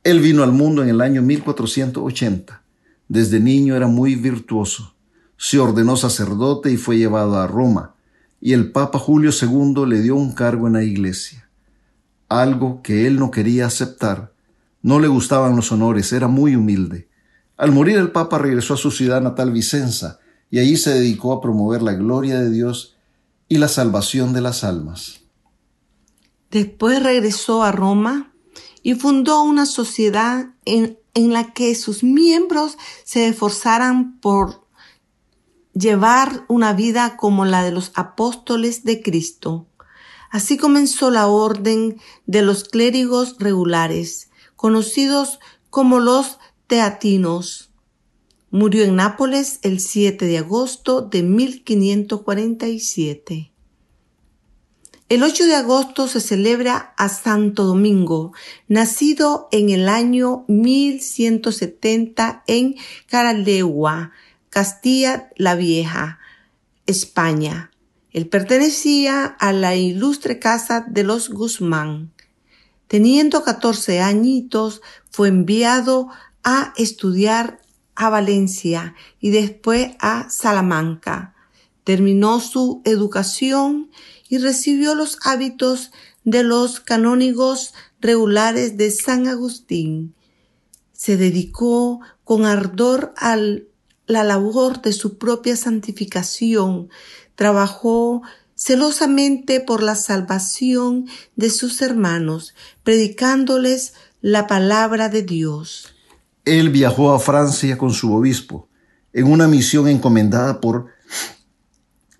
Él 0.03 0.19
vino 0.19 0.43
al 0.43 0.51
mundo 0.51 0.83
en 0.83 0.89
el 0.89 1.01
año 1.01 1.23
1480. 1.23 2.61
Desde 3.07 3.39
niño 3.39 3.75
era 3.75 3.87
muy 3.87 4.13
virtuoso. 4.13 4.93
Se 5.35 5.57
ordenó 5.57 5.97
sacerdote 5.97 6.71
y 6.71 6.77
fue 6.77 6.99
llevado 6.99 7.39
a 7.39 7.47
Roma, 7.47 7.95
y 8.39 8.53
el 8.53 8.71
Papa 8.71 8.99
Julio 8.99 9.31
II 9.31 9.87
le 9.87 9.99
dio 10.01 10.15
un 10.15 10.33
cargo 10.33 10.67
en 10.67 10.73
la 10.73 10.83
iglesia. 10.83 11.49
Algo 12.29 12.83
que 12.83 13.07
él 13.07 13.17
no 13.17 13.31
quería 13.31 13.65
aceptar. 13.65 14.31
No 14.83 14.99
le 14.99 15.07
gustaban 15.07 15.55
los 15.55 15.71
honores, 15.71 16.13
era 16.13 16.27
muy 16.27 16.55
humilde. 16.55 17.07
Al 17.57 17.71
morir 17.71 17.97
el 17.97 18.11
Papa 18.11 18.37
regresó 18.37 18.75
a 18.75 18.77
su 18.77 18.91
ciudad 18.91 19.23
natal 19.23 19.51
Vicenza, 19.51 20.19
y 20.55 20.59
allí 20.59 20.77
se 20.77 20.93
dedicó 20.93 21.33
a 21.33 21.41
promover 21.41 21.81
la 21.81 21.91
gloria 21.91 22.39
de 22.39 22.49
Dios 22.49 22.95
y 23.49 23.57
la 23.57 23.67
salvación 23.67 24.31
de 24.31 24.39
las 24.39 24.63
almas. 24.63 25.19
Después 26.49 27.03
regresó 27.03 27.61
a 27.61 27.73
Roma 27.73 28.31
y 28.81 28.95
fundó 28.95 29.43
una 29.43 29.65
sociedad 29.65 30.45
en, 30.63 30.97
en 31.13 31.33
la 31.33 31.51
que 31.51 31.75
sus 31.75 32.05
miembros 32.05 32.77
se 33.03 33.27
esforzaran 33.27 34.17
por 34.21 34.65
llevar 35.73 36.45
una 36.47 36.71
vida 36.71 37.17
como 37.17 37.43
la 37.43 37.61
de 37.61 37.71
los 37.71 37.91
apóstoles 37.93 38.85
de 38.85 39.01
Cristo. 39.01 39.67
Así 40.31 40.55
comenzó 40.55 41.11
la 41.11 41.27
orden 41.27 41.99
de 42.27 42.43
los 42.43 42.63
clérigos 42.63 43.35
regulares, 43.39 44.29
conocidos 44.55 45.39
como 45.69 45.99
los 45.99 46.39
teatinos. 46.67 47.64
Murió 48.55 48.85
en 48.85 48.95
Nápoles 48.95 49.59
el 49.63 49.81
7 49.81 50.25
de 50.25 50.37
agosto 50.37 51.01
de 51.01 51.23
1547. 51.23 53.51
El 55.09 55.23
8 55.23 55.45
de 55.45 55.55
agosto 55.55 56.07
se 56.07 56.21
celebra 56.21 56.93
a 56.95 57.09
Santo 57.09 57.65
Domingo, 57.65 58.31
nacido 58.69 59.49
en 59.51 59.71
el 59.71 59.89
año 59.89 60.45
1170 60.47 62.45
en 62.47 62.77
Caralegua, 63.09 64.13
Castilla 64.49 65.29
la 65.35 65.55
Vieja, 65.55 66.19
España. 66.85 67.71
Él 68.13 68.29
pertenecía 68.29 69.25
a 69.25 69.51
la 69.51 69.75
ilustre 69.75 70.39
casa 70.39 70.85
de 70.87 71.03
los 71.03 71.29
Guzmán. 71.29 72.13
Teniendo 72.87 73.43
14 73.43 73.99
añitos, 73.99 74.81
fue 75.11 75.27
enviado 75.27 76.07
a 76.45 76.73
estudiar 76.77 77.59
a 77.95 78.09
Valencia 78.09 78.95
y 79.19 79.29
después 79.29 79.95
a 79.99 80.29
Salamanca. 80.29 81.35
Terminó 81.83 82.39
su 82.39 82.81
educación 82.83 83.91
y 84.27 84.37
recibió 84.39 84.95
los 84.95 85.17
hábitos 85.23 85.91
de 86.23 86.43
los 86.43 86.79
canónigos 86.79 87.73
regulares 88.01 88.77
de 88.77 88.91
San 88.91 89.27
Agustín. 89.27 90.15
Se 90.91 91.17
dedicó 91.17 92.01
con 92.23 92.45
ardor 92.45 93.13
a 93.17 93.37
la 94.07 94.23
labor 94.23 94.81
de 94.81 94.93
su 94.93 95.17
propia 95.17 95.55
santificación, 95.55 96.89
trabajó 97.35 98.23
celosamente 98.55 99.59
por 99.59 99.83
la 99.83 99.95
salvación 99.95 101.07
de 101.35 101.49
sus 101.49 101.81
hermanos, 101.81 102.55
predicándoles 102.83 103.93
la 104.21 104.47
palabra 104.47 105.09
de 105.09 105.21
Dios. 105.21 105.94
Él 106.45 106.69
viajó 106.69 107.11
a 107.11 107.19
Francia 107.19 107.75
con 107.75 107.91
su 107.91 108.13
obispo 108.13 108.69
en 109.13 109.25
una 109.25 109.47
misión 109.47 109.87
encomendada 109.87 110.61
por, 110.61 110.87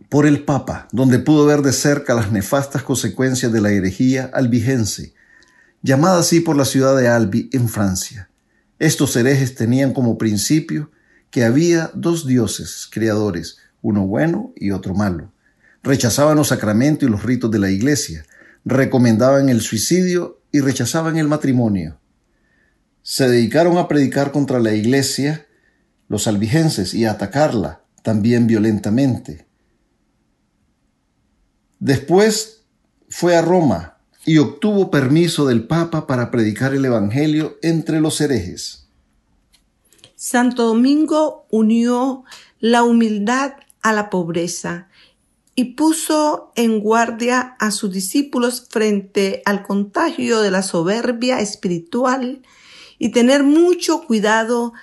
por 0.09 0.25
el 0.25 0.43
Papa, 0.43 0.87
donde 0.91 1.19
pudo 1.19 1.45
ver 1.45 1.61
de 1.61 1.71
cerca 1.71 2.15
las 2.15 2.31
nefastas 2.31 2.81
consecuencias 2.81 3.51
de 3.51 3.61
la 3.61 3.71
herejía 3.71 4.31
albigense, 4.33 5.13
llamada 5.83 6.19
así 6.19 6.39
por 6.39 6.55
la 6.55 6.65
ciudad 6.65 6.97
de 6.97 7.07
Albi 7.07 7.49
en 7.53 7.69
Francia. 7.69 8.31
Estos 8.79 9.15
herejes 9.15 9.53
tenían 9.53 9.93
como 9.93 10.17
principio 10.17 10.89
que 11.29 11.43
había 11.43 11.91
dos 11.93 12.25
dioses 12.25 12.89
creadores, 12.91 13.57
uno 13.83 14.07
bueno 14.07 14.53
y 14.55 14.71
otro 14.71 14.95
malo. 14.95 15.31
Rechazaban 15.83 16.37
los 16.37 16.47
sacramentos 16.47 17.07
y 17.07 17.11
los 17.11 17.21
ritos 17.21 17.51
de 17.51 17.59
la 17.59 17.69
iglesia, 17.69 18.25
recomendaban 18.63 19.49
el 19.49 19.61
suicidio 19.61 20.41
y 20.51 20.61
rechazaban 20.61 21.17
el 21.17 21.27
matrimonio 21.27 21.99
se 23.07 23.29
dedicaron 23.29 23.77
a 23.77 23.87
predicar 23.87 24.31
contra 24.31 24.59
la 24.59 24.73
iglesia, 24.73 25.45
los 26.07 26.25
albigenses, 26.25 26.95
y 26.95 27.05
a 27.05 27.11
atacarla 27.11 27.83
también 28.01 28.47
violentamente. 28.47 29.45
Después 31.77 32.63
fue 33.07 33.35
a 33.35 33.43
Roma 33.43 33.99
y 34.25 34.39
obtuvo 34.39 34.89
permiso 34.89 35.45
del 35.45 35.67
Papa 35.67 36.07
para 36.07 36.31
predicar 36.31 36.73
el 36.73 36.83
Evangelio 36.83 37.57
entre 37.61 38.01
los 38.01 38.19
herejes. 38.21 38.87
Santo 40.15 40.63
Domingo 40.63 41.45
unió 41.51 42.23
la 42.59 42.81
humildad 42.81 43.53
a 43.83 43.93
la 43.93 44.09
pobreza 44.09 44.89
y 45.53 45.75
puso 45.75 46.51
en 46.55 46.79
guardia 46.79 47.55
a 47.59 47.69
sus 47.69 47.93
discípulos 47.93 48.65
frente 48.67 49.43
al 49.45 49.61
contagio 49.61 50.41
de 50.41 50.49
la 50.49 50.63
soberbia 50.63 51.39
espiritual 51.39 52.41
y 53.05 53.09
tener 53.09 53.43
mucho 53.43 54.01
cuidado 54.01 54.73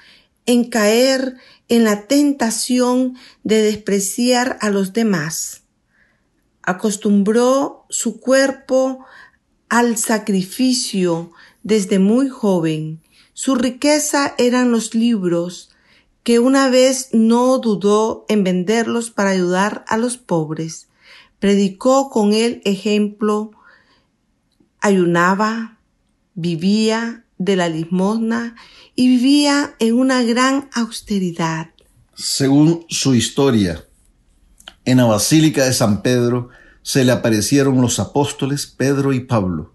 en 0.46 0.70
caer 0.70 1.38
en 1.68 1.82
la 1.82 2.06
tentación 2.06 3.16
de 3.42 3.62
despreciar 3.62 4.58
a 4.60 4.70
los 4.70 4.92
demás. 4.92 5.62
Acostumbró 6.62 7.84
su 7.90 8.20
cuerpo 8.20 9.04
al 9.68 9.96
sacrificio 9.96 11.32
desde 11.64 11.98
muy 11.98 12.28
joven. 12.28 13.02
Su 13.32 13.56
riqueza 13.56 14.36
eran 14.38 14.70
los 14.70 14.94
libros, 14.94 15.72
que 16.22 16.38
una 16.38 16.70
vez 16.70 17.08
no 17.10 17.58
dudó 17.58 18.24
en 18.28 18.44
venderlos 18.44 19.10
para 19.10 19.30
ayudar 19.30 19.84
a 19.88 19.96
los 19.96 20.16
pobres. 20.16 20.86
Predicó 21.40 22.08
con 22.08 22.34
el 22.34 22.62
ejemplo, 22.64 23.50
ayunaba, 24.78 25.80
vivía 26.34 27.21
de 27.44 27.56
la 27.56 27.68
limosna 27.68 28.54
y 28.94 29.08
vivía 29.08 29.74
en 29.78 29.94
una 29.94 30.22
gran 30.22 30.68
austeridad. 30.72 31.70
Según 32.14 32.84
su 32.88 33.14
historia, 33.14 33.84
en 34.84 34.98
la 34.98 35.04
Basílica 35.04 35.64
de 35.64 35.72
San 35.72 36.02
Pedro 36.02 36.50
se 36.82 37.04
le 37.04 37.12
aparecieron 37.12 37.80
los 37.80 37.98
apóstoles 38.00 38.66
Pedro 38.66 39.12
y 39.12 39.20
Pablo, 39.20 39.72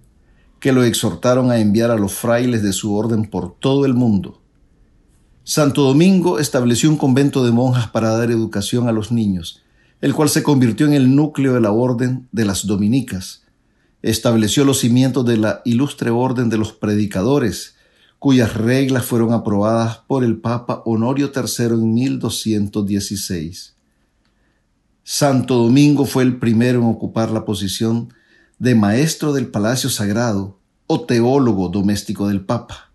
que 0.60 0.72
lo 0.72 0.84
exhortaron 0.84 1.52
a 1.52 1.60
enviar 1.60 1.92
a 1.92 1.98
los 1.98 2.14
frailes 2.14 2.64
de 2.64 2.74
su 2.74 2.96
orden 2.96 3.26
por 3.26 3.58
todo 3.58 3.86
el 3.86 3.94
mundo. 3.94 4.42
Santo 5.44 5.84
Domingo 5.84 6.40
estableció 6.40 6.90
un 6.90 6.98
convento 6.98 7.46
de 7.46 7.52
monjas 7.52 7.88
para 7.88 8.12
dar 8.12 8.32
educación 8.32 8.90
a 8.90 8.92
los 8.92 9.12
niños, 9.12 9.64
el 10.02 10.14
cual 10.14 10.30
se 10.30 10.44
convirtió 10.44 10.86
en 10.86 10.94
el 10.94 11.16
núcleo 11.16 11.54
de 11.54 11.62
la 11.62 11.72
orden 11.72 12.28
de 12.32 12.46
las 12.46 12.68
dominicas, 12.68 13.47
estableció 14.02 14.64
los 14.64 14.80
cimientos 14.80 15.26
de 15.26 15.38
la 15.38 15.62
ilustre 15.66 16.10
orden 16.10 16.50
de 16.50 16.58
los 16.58 16.74
predicadores, 16.74 17.76
cuyas 18.20 18.56
reglas 18.56 19.06
fueron 19.06 19.34
aprobadas 19.34 20.00
por 20.08 20.24
el 20.24 20.38
Papa 20.38 20.82
Honorio 20.86 21.32
III 21.36 21.66
en 21.66 21.94
1216. 21.94 23.76
Santo 25.04 25.56
Domingo 25.56 26.06
fue 26.06 26.24
el 26.24 26.38
primero 26.38 26.80
en 26.80 26.86
ocupar 26.86 27.32
la 27.32 27.46
posición 27.46 28.14
de 28.60 28.76
maestro 28.76 29.34
del 29.34 29.48
Palacio 29.48 29.90
Sagrado 29.90 30.60
o 30.88 31.02
teólogo 31.06 31.70
doméstico 31.70 32.28
del 32.28 32.42
Papa. 32.42 32.92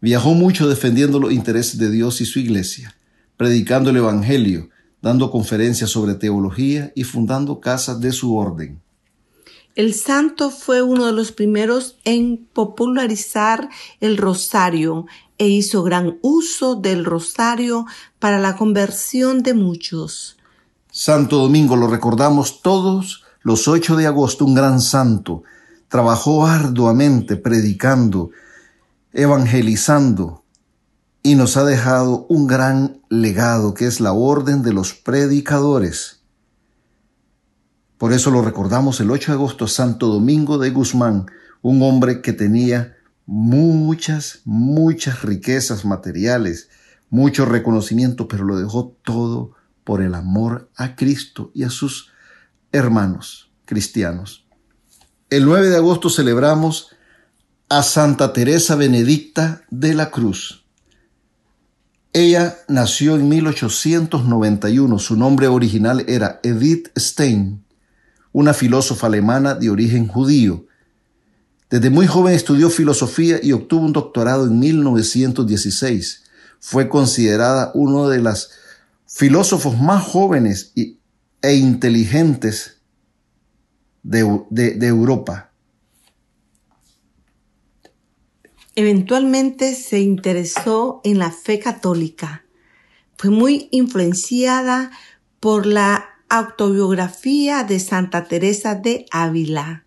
Viajó 0.00 0.34
mucho 0.34 0.68
defendiendo 0.68 1.18
los 1.18 1.32
intereses 1.32 1.78
de 1.78 1.90
Dios 1.90 2.20
y 2.20 2.26
su 2.26 2.38
Iglesia, 2.38 2.94
predicando 3.36 3.90
el 3.90 3.96
Evangelio, 3.96 4.70
dando 5.02 5.30
conferencias 5.30 5.90
sobre 5.90 6.14
teología 6.14 6.92
y 6.94 7.04
fundando 7.04 7.60
casas 7.60 8.00
de 8.00 8.12
su 8.12 8.36
orden. 8.36 8.80
El 9.76 9.92
santo 9.92 10.50
fue 10.50 10.80
uno 10.80 11.04
de 11.04 11.12
los 11.12 11.32
primeros 11.32 11.98
en 12.04 12.48
popularizar 12.54 13.68
el 14.00 14.16
rosario 14.16 15.04
e 15.36 15.48
hizo 15.48 15.82
gran 15.82 16.18
uso 16.22 16.76
del 16.76 17.04
rosario 17.04 17.84
para 18.18 18.38
la 18.38 18.56
conversión 18.56 19.42
de 19.42 19.52
muchos. 19.52 20.38
Santo 20.90 21.36
Domingo 21.36 21.76
lo 21.76 21.88
recordamos 21.88 22.62
todos 22.62 23.24
los 23.42 23.68
8 23.68 23.96
de 23.96 24.06
agosto, 24.06 24.46
un 24.46 24.54
gran 24.54 24.80
santo. 24.80 25.42
Trabajó 25.88 26.46
arduamente 26.46 27.36
predicando, 27.36 28.30
evangelizando 29.12 30.42
y 31.22 31.34
nos 31.34 31.58
ha 31.58 31.66
dejado 31.66 32.24
un 32.30 32.46
gran 32.46 33.02
legado 33.10 33.74
que 33.74 33.86
es 33.86 34.00
la 34.00 34.14
orden 34.14 34.62
de 34.62 34.72
los 34.72 34.94
predicadores. 34.94 36.15
Por 37.98 38.12
eso 38.12 38.30
lo 38.30 38.42
recordamos 38.42 39.00
el 39.00 39.10
8 39.10 39.32
de 39.32 39.36
agosto, 39.36 39.66
Santo 39.66 40.08
Domingo 40.08 40.58
de 40.58 40.70
Guzmán, 40.70 41.26
un 41.62 41.82
hombre 41.82 42.20
que 42.20 42.32
tenía 42.32 42.96
muchas, 43.24 44.42
muchas 44.44 45.22
riquezas 45.22 45.84
materiales, 45.84 46.68
mucho 47.08 47.46
reconocimiento, 47.46 48.28
pero 48.28 48.44
lo 48.44 48.58
dejó 48.58 48.96
todo 49.02 49.52
por 49.82 50.02
el 50.02 50.14
amor 50.14 50.70
a 50.76 50.94
Cristo 50.94 51.50
y 51.54 51.64
a 51.64 51.70
sus 51.70 52.12
hermanos 52.72 53.50
cristianos. 53.64 54.46
El 55.30 55.44
9 55.46 55.70
de 55.70 55.76
agosto 55.76 56.10
celebramos 56.10 56.90
a 57.68 57.82
Santa 57.82 58.32
Teresa 58.32 58.76
Benedicta 58.76 59.62
de 59.70 59.94
la 59.94 60.10
Cruz. 60.10 60.64
Ella 62.12 62.56
nació 62.68 63.16
en 63.16 63.28
1891. 63.28 64.98
Su 64.98 65.16
nombre 65.16 65.48
original 65.48 66.04
era 66.06 66.40
Edith 66.42 66.88
Stein 66.96 67.65
una 68.36 68.52
filósofa 68.52 69.06
alemana 69.06 69.54
de 69.54 69.70
origen 69.70 70.08
judío. 70.08 70.66
Desde 71.70 71.88
muy 71.88 72.06
joven 72.06 72.34
estudió 72.34 72.68
filosofía 72.68 73.40
y 73.42 73.52
obtuvo 73.52 73.86
un 73.86 73.94
doctorado 73.94 74.44
en 74.44 74.58
1916. 74.58 76.24
Fue 76.60 76.90
considerada 76.90 77.70
uno 77.72 78.10
de 78.10 78.20
los 78.20 78.50
filósofos 79.06 79.80
más 79.80 80.04
jóvenes 80.04 80.74
e 80.76 81.54
inteligentes 81.54 82.82
de, 84.02 84.44
de 84.50 84.86
Europa. 84.86 85.50
Eventualmente 88.74 89.74
se 89.74 90.00
interesó 90.00 91.00
en 91.04 91.20
la 91.20 91.30
fe 91.30 91.58
católica. 91.58 92.44
Fue 93.16 93.30
muy 93.30 93.68
influenciada 93.70 94.90
por 95.40 95.64
la 95.64 96.15
autobiografía 96.28 97.64
de 97.64 97.80
Santa 97.80 98.24
Teresa 98.24 98.74
de 98.74 99.06
Ávila. 99.10 99.84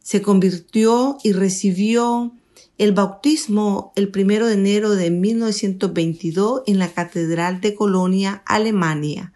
Se 0.00 0.22
convirtió 0.22 1.18
y 1.22 1.32
recibió 1.32 2.32
el 2.78 2.92
bautismo 2.92 3.92
el 3.96 4.10
primero 4.10 4.46
de 4.46 4.54
enero 4.54 4.90
de 4.90 5.10
1922 5.10 6.62
en 6.66 6.78
la 6.78 6.88
Catedral 6.88 7.60
de 7.60 7.74
Colonia, 7.74 8.42
Alemania. 8.46 9.34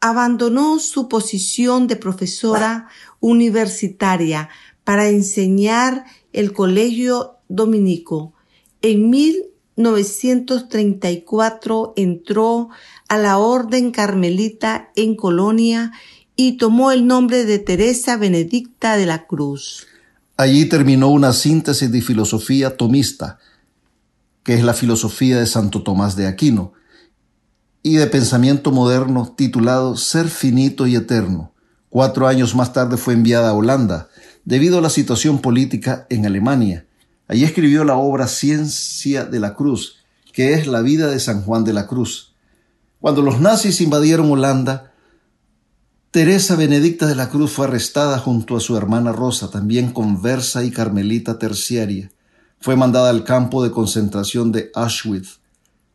Abandonó 0.00 0.78
su 0.78 1.08
posición 1.08 1.86
de 1.86 1.96
profesora 1.96 2.88
universitaria 3.20 4.50
para 4.84 5.08
enseñar 5.08 6.04
el 6.32 6.52
colegio 6.52 7.38
dominico. 7.48 8.34
En 8.82 9.08
1934 9.10 11.94
entró 11.96 12.68
a 13.10 13.18
la 13.18 13.38
Orden 13.38 13.90
Carmelita 13.90 14.92
en 14.94 15.16
Colonia 15.16 15.90
y 16.36 16.58
tomó 16.58 16.92
el 16.92 17.08
nombre 17.08 17.44
de 17.44 17.58
Teresa 17.58 18.16
Benedicta 18.16 18.96
de 18.96 19.04
la 19.04 19.26
Cruz. 19.26 19.88
Allí 20.36 20.66
terminó 20.66 21.08
una 21.08 21.32
síntesis 21.32 21.90
de 21.90 22.02
filosofía 22.02 22.76
tomista, 22.76 23.40
que 24.44 24.54
es 24.54 24.62
la 24.62 24.74
filosofía 24.74 25.40
de 25.40 25.46
Santo 25.46 25.82
Tomás 25.82 26.14
de 26.14 26.28
Aquino, 26.28 26.72
y 27.82 27.96
de 27.96 28.06
pensamiento 28.06 28.70
moderno 28.70 29.34
titulado 29.36 29.96
Ser 29.96 30.28
finito 30.28 30.86
y 30.86 30.94
eterno. 30.94 31.52
Cuatro 31.88 32.28
años 32.28 32.54
más 32.54 32.72
tarde 32.72 32.96
fue 32.96 33.14
enviada 33.14 33.50
a 33.50 33.54
Holanda, 33.54 34.08
debido 34.44 34.78
a 34.78 34.82
la 34.82 34.88
situación 34.88 35.40
política 35.40 36.06
en 36.10 36.26
Alemania. 36.26 36.86
Allí 37.26 37.42
escribió 37.42 37.82
la 37.82 37.96
obra 37.96 38.28
Ciencia 38.28 39.24
de 39.24 39.40
la 39.40 39.56
Cruz, 39.56 39.96
que 40.32 40.54
es 40.54 40.68
la 40.68 40.80
vida 40.80 41.08
de 41.08 41.18
San 41.18 41.42
Juan 41.42 41.64
de 41.64 41.72
la 41.72 41.88
Cruz. 41.88 42.29
Cuando 43.00 43.22
los 43.22 43.40
nazis 43.40 43.80
invadieron 43.80 44.30
Holanda, 44.30 44.92
Teresa 46.10 46.56
Benedicta 46.56 47.06
de 47.06 47.14
la 47.14 47.30
Cruz 47.30 47.52
fue 47.52 47.66
arrestada 47.66 48.18
junto 48.18 48.56
a 48.56 48.60
su 48.60 48.76
hermana 48.76 49.12
Rosa, 49.12 49.50
también 49.50 49.92
conversa 49.92 50.64
y 50.64 50.70
carmelita 50.70 51.38
terciaria. 51.38 52.10
Fue 52.60 52.76
mandada 52.76 53.10
al 53.10 53.24
campo 53.24 53.62
de 53.62 53.70
concentración 53.70 54.52
de 54.52 54.70
Auschwitz. 54.74 55.40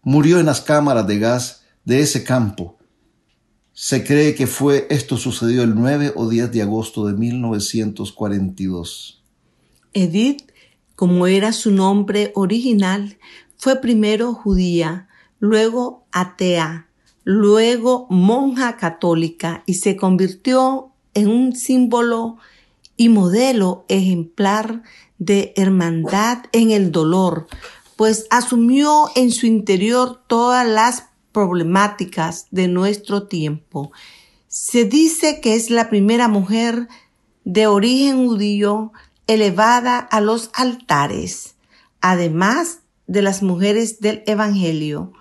Murió 0.01 0.39
en 0.39 0.47
las 0.47 0.61
cámaras 0.61 1.05
de 1.05 1.19
gas 1.19 1.61
de 1.83 1.99
ese 1.99 2.23
campo. 2.23 2.77
Se 3.73 4.03
cree 4.03 4.33
que 4.33 4.47
fue 4.47 4.87
esto 4.89 5.17
sucedió 5.17 5.61
el 5.63 5.75
9 5.75 6.13
o 6.15 6.29
10 6.29 6.51
de 6.51 6.61
agosto 6.61 7.05
de 7.05 7.13
1942. 7.13 9.21
Edith, 9.93 10.49
como 10.95 11.27
era 11.27 11.51
su 11.51 11.71
nombre 11.71 12.31
original, 12.35 13.17
fue 13.57 13.81
primero 13.81 14.33
judía, 14.33 15.09
luego 15.39 16.05
atea, 16.11 16.84
luego 17.25 18.07
monja 18.09 18.77
católica 18.77 19.63
y 19.65 19.73
se 19.73 19.97
convirtió 19.97 20.91
en 21.13 21.27
un 21.27 21.55
símbolo 21.55 22.37
y 22.95 23.09
modelo 23.09 23.83
ejemplar 23.89 24.83
de 25.17 25.53
hermandad 25.57 26.45
en 26.53 26.71
el 26.71 26.91
dolor, 26.91 27.47
pues 27.97 28.27
asumió 28.29 29.09
en 29.15 29.31
su 29.31 29.47
interior 29.47 30.21
todas 30.27 30.67
las 30.67 31.05
problemáticas 31.31 32.47
de 32.51 32.67
nuestro 32.67 33.27
tiempo. 33.27 33.91
Se 34.47 34.85
dice 34.85 35.41
que 35.41 35.55
es 35.55 35.69
la 35.69 35.89
primera 35.89 36.27
mujer 36.27 36.87
de 37.43 37.67
origen 37.67 38.27
judío 38.27 38.93
elevada 39.27 39.97
a 39.97 40.21
los 40.21 40.51
altares, 40.53 41.55
además 42.01 42.79
de 43.07 43.21
las 43.23 43.41
mujeres 43.41 43.99
del 43.99 44.23
Evangelio. 44.27 45.11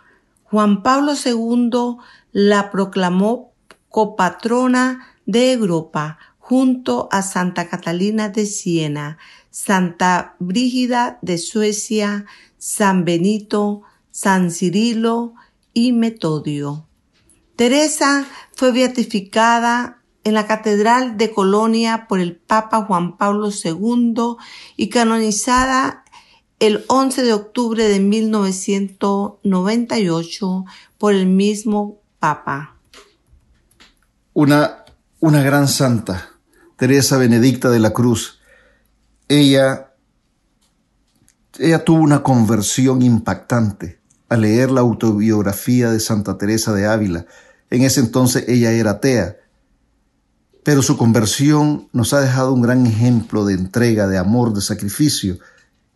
Juan 0.55 0.85
Pablo 0.85 1.15
II 1.15 1.97
la 2.31 2.71
proclamó 2.71 3.55
copatrona 3.89 5.05
de 5.27 5.51
Europa 5.51 6.17
junto 6.39 7.09
a 7.11 7.23
Santa 7.23 7.69
Catalina 7.69 8.29
de 8.29 8.47
Siena, 8.47 9.19
Santa 9.51 10.37
Brígida 10.39 11.19
de 11.23 11.39
Suecia, 11.39 12.27
San 12.57 13.05
Benito, 13.05 13.83
San 14.13 14.53
Cirilo 14.53 15.35
y 15.73 15.91
Metodio. 15.91 16.87
Teresa 17.57 18.25
fue 18.55 18.71
beatificada 18.71 20.03
en 20.23 20.35
la 20.35 20.47
Catedral 20.47 21.17
de 21.17 21.33
Colonia 21.33 22.07
por 22.07 22.21
el 22.21 22.37
Papa 22.37 22.85
Juan 22.85 23.17
Pablo 23.17 23.51
II 23.51 24.37
y 24.77 24.89
canonizada 24.89 26.04
el 26.67 26.85
11 26.89 27.23
de 27.23 27.33
octubre 27.35 27.87
de 27.87 28.01
1998 28.01 30.65
por 30.97 31.13
el 31.13 31.27
mismo 31.27 32.01
Papa. 32.19 32.79
Una, 34.33 34.87
una 35.21 35.43
gran 35.43 35.69
santa, 35.69 36.31
Teresa 36.77 37.19
Benedicta 37.19 37.69
de 37.69 37.81
la 37.81 37.93
Cruz. 37.93 38.41
Ella, 39.29 39.93
ella 41.59 41.85
tuvo 41.85 42.01
una 42.01 42.23
conversión 42.23 43.03
impactante 43.03 44.01
al 44.31 44.41
leer 44.41 44.71
la 44.71 44.81
autobiografía 44.81 45.91
de 45.91 46.01
Santa 46.01 46.39
Teresa 46.39 46.73
de 46.73 46.87
Ávila. 46.87 47.27
En 47.69 47.83
ese 47.83 48.01
entonces 48.01 48.47
ella 48.49 48.73
era 48.73 48.93
atea, 48.93 49.37
pero 50.63 50.81
su 50.81 50.97
conversión 50.97 51.91
nos 51.93 52.15
ha 52.15 52.23
dejado 52.23 52.55
un 52.55 52.63
gran 52.63 52.87
ejemplo 52.87 53.45
de 53.45 53.53
entrega, 53.53 54.07
de 54.07 54.17
amor, 54.17 54.55
de 54.55 54.63
sacrificio 54.63 55.39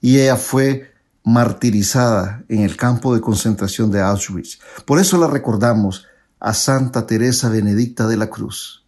y 0.01 0.19
ella 0.21 0.37
fue 0.37 0.93
martirizada 1.25 2.45
en 2.49 2.63
el 2.63 2.77
campo 2.77 3.15
de 3.15 3.21
concentración 3.21 3.91
de 3.91 4.01
Auschwitz. 4.01 4.59
Por 4.87 4.99
eso 4.99 5.19
la 5.19 5.27
recordamos 5.27 6.07
a 6.41 6.55
Santa 6.55 7.07
Teresa 7.07 7.49
Benedicta 7.49 8.07
de 8.07 8.17
la 8.17 8.31
Cruz. 8.31 8.87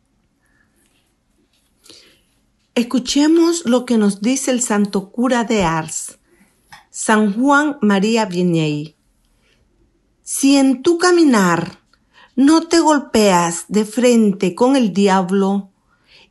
Escuchemos 2.74 3.66
lo 3.66 3.84
que 3.84 3.98
nos 3.98 4.22
dice 4.22 4.52
el 4.52 4.62
santo 4.62 5.10
cura 5.10 5.44
de 5.44 5.64
Ars, 5.64 6.18
San 6.90 7.34
Juan 7.34 7.76
María 7.82 8.24
Vianney. 8.24 8.96
Si 10.22 10.56
en 10.56 10.82
tu 10.82 10.96
caminar 10.96 11.80
no 12.36 12.68
te 12.68 12.80
golpeas 12.80 13.64
de 13.68 13.84
frente 13.84 14.54
con 14.54 14.76
el 14.76 14.94
diablo, 14.94 15.72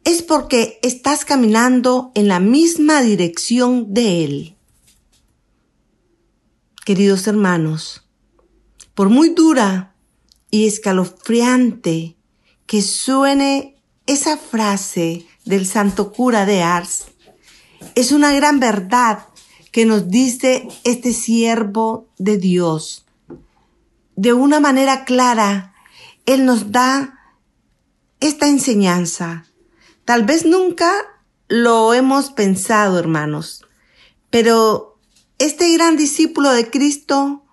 es 0.04 0.24
porque 0.24 0.80
estás 0.82 1.26
caminando 1.26 2.12
en 2.16 2.30
la 2.30 2.40
misma 2.40 3.02
dirección 3.02 3.94
de 3.94 4.24
él. 4.24 4.59
Queridos 6.90 7.28
hermanos, 7.28 8.04
por 8.96 9.10
muy 9.10 9.30
dura 9.30 9.94
y 10.50 10.66
escalofriante 10.66 12.18
que 12.66 12.82
suene 12.82 13.80
esa 14.08 14.38
frase 14.38 15.28
del 15.46 15.68
santo 15.68 16.12
cura 16.12 16.48
de 16.48 16.64
Ars. 16.64 17.06
Es 17.94 18.12
una 18.12 18.34
gran 18.34 18.60
verdad 18.60 19.28
que 19.72 19.86
nos 19.86 20.10
dice 20.10 20.68
este 20.84 21.14
siervo 21.14 22.08
de 22.18 22.38
Dios. 22.38 23.06
De 24.16 24.34
una 24.34 24.60
manera 24.60 25.06
clara, 25.06 25.76
Él 26.26 26.44
nos 26.44 26.72
da 26.72 27.20
esta 28.20 28.48
enseñanza. 28.48 29.46
Tal 30.06 30.24
vez 30.24 30.44
nunca 30.44 30.92
lo 31.50 31.94
hemos 31.94 32.32
pensado, 32.32 32.98
hermanos, 32.98 33.64
pero 34.32 34.99
este 35.40 35.72
gran 35.74 35.98
discípulo 35.98 36.52
de 36.52 36.70
Cristo 36.70 37.44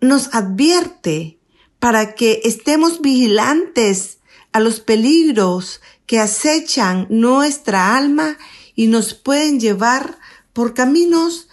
nos 0.00 0.34
advierte 0.34 1.38
para 1.78 2.14
que 2.14 2.42
estemos 2.44 3.00
vigilantes 3.00 4.18
a 4.52 4.60
los 4.60 4.80
peligros 4.80 5.80
que 6.06 6.20
acechan 6.20 7.06
nuestra 7.08 7.96
alma 7.96 8.36
y 8.74 8.86
nos 8.86 9.14
pueden 9.14 9.60
llevar 9.60 10.18
por 10.52 10.74
caminos 10.74 11.48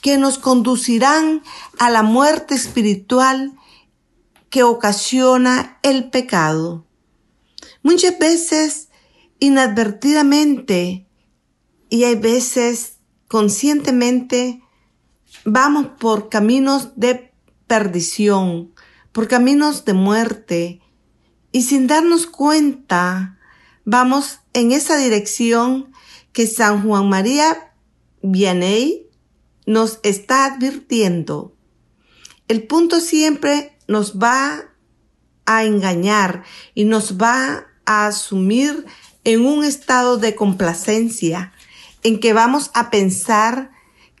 que 0.00 0.16
nos 0.16 0.38
conducirán 0.38 1.42
a 1.78 1.90
la 1.90 2.02
muerte 2.02 2.54
espiritual 2.54 3.52
que 4.48 4.62
ocasiona 4.62 5.78
el 5.82 6.10
pecado. 6.10 6.86
Muchas 7.82 8.18
veces 8.18 8.88
inadvertidamente 9.40 11.06
y 11.90 12.04
hay 12.04 12.14
veces 12.14 12.94
conscientemente 13.28 14.62
vamos 15.44 15.88
por 15.98 16.28
caminos 16.28 16.90
de 16.96 17.32
perdición, 17.66 18.72
por 19.12 19.28
caminos 19.28 19.84
de 19.84 19.92
muerte 19.92 20.80
y 21.52 21.62
sin 21.62 21.86
darnos 21.86 22.26
cuenta 22.26 23.38
vamos 23.84 24.40
en 24.52 24.72
esa 24.72 24.96
dirección 24.96 25.92
que 26.32 26.46
San 26.46 26.82
Juan 26.82 27.08
María 27.08 27.72
Vianney 28.22 29.08
nos 29.64 30.00
está 30.02 30.44
advirtiendo. 30.44 31.56
El 32.48 32.66
punto 32.66 33.00
siempre 33.00 33.78
nos 33.88 34.18
va 34.18 34.70
a 35.46 35.64
engañar 35.64 36.44
y 36.74 36.84
nos 36.84 37.16
va 37.16 37.66
a 37.84 38.06
asumir 38.06 38.84
en 39.24 39.44
un 39.44 39.64
estado 39.64 40.18
de 40.18 40.34
complacencia, 40.34 41.52
en 42.02 42.20
que 42.20 42.32
vamos 42.32 42.70
a 42.74 42.90
pensar 42.90 43.72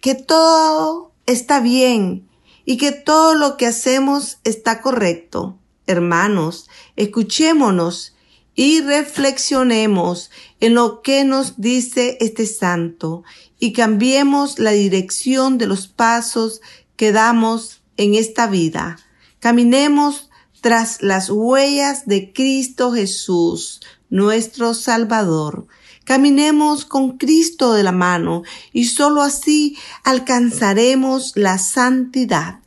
que 0.06 0.14
todo 0.14 1.10
está 1.26 1.58
bien 1.58 2.28
y 2.64 2.76
que 2.76 2.92
todo 2.92 3.34
lo 3.34 3.56
que 3.56 3.66
hacemos 3.66 4.38
está 4.44 4.80
correcto. 4.80 5.58
Hermanos, 5.88 6.68
escuchémonos 6.94 8.14
y 8.54 8.82
reflexionemos 8.82 10.30
en 10.60 10.74
lo 10.74 11.02
que 11.02 11.24
nos 11.24 11.60
dice 11.60 12.18
este 12.20 12.46
santo 12.46 13.24
y 13.58 13.72
cambiemos 13.72 14.60
la 14.60 14.70
dirección 14.70 15.58
de 15.58 15.66
los 15.66 15.88
pasos 15.88 16.60
que 16.94 17.10
damos 17.10 17.82
en 17.96 18.14
esta 18.14 18.46
vida. 18.46 19.00
Caminemos 19.40 20.30
tras 20.60 21.02
las 21.02 21.30
huellas 21.30 22.06
de 22.06 22.32
Cristo 22.32 22.92
Jesús, 22.92 23.80
nuestro 24.08 24.72
Salvador. 24.74 25.66
Caminemos 26.06 26.84
con 26.84 27.18
Cristo 27.18 27.72
de 27.72 27.82
la 27.82 27.90
mano 27.90 28.44
y 28.72 28.84
sólo 28.84 29.22
así 29.22 29.76
alcanzaremos 30.04 31.32
la 31.34 31.58
santidad, 31.58 32.60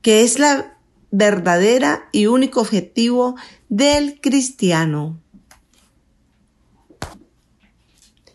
que 0.00 0.22
es 0.22 0.38
la 0.38 0.78
verdadera 1.10 2.08
y 2.10 2.28
único 2.28 2.62
objetivo 2.62 3.36
del 3.68 4.18
cristiano. 4.18 5.20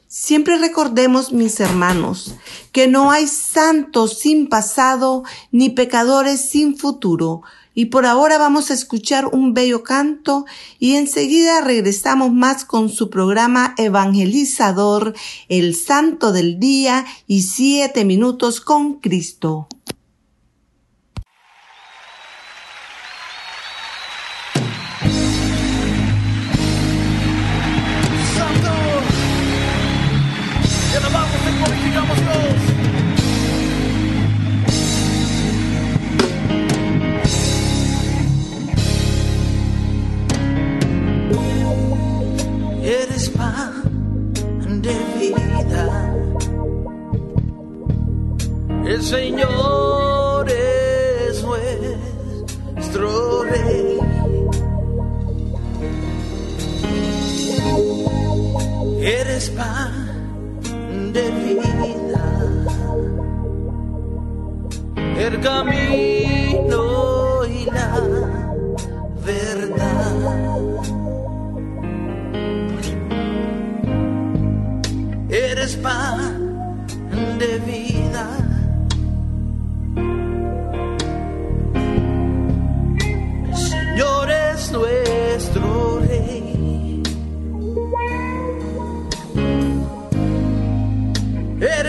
Siempre 0.08 0.60
recordemos, 0.60 1.34
mis 1.34 1.60
hermanos, 1.60 2.36
que 2.72 2.88
no 2.88 3.10
hay 3.10 3.26
santos 3.26 4.20
sin 4.20 4.48
pasado 4.48 5.24
ni 5.52 5.72
pecadores 5.72 6.52
sin 6.52 6.78
futuro, 6.78 7.42
y 7.78 7.86
por 7.86 8.08
ahora 8.08 8.40
vamos 8.40 8.72
a 8.72 8.74
escuchar 8.74 9.28
un 9.28 9.54
bello 9.54 9.84
canto 9.84 10.48
y 10.80 10.96
enseguida 10.96 11.62
regresamos 11.62 12.34
más 12.34 12.66
con 12.66 12.90
su 12.90 13.12
programa 13.12 13.76
evangelizador, 13.78 15.14
el 15.48 15.76
Santo 15.76 16.32
del 16.32 16.60
Día 16.60 17.06
y 17.28 17.44
siete 17.44 18.04
minutos 18.04 18.62
con 18.62 18.96
Cristo. 18.96 19.68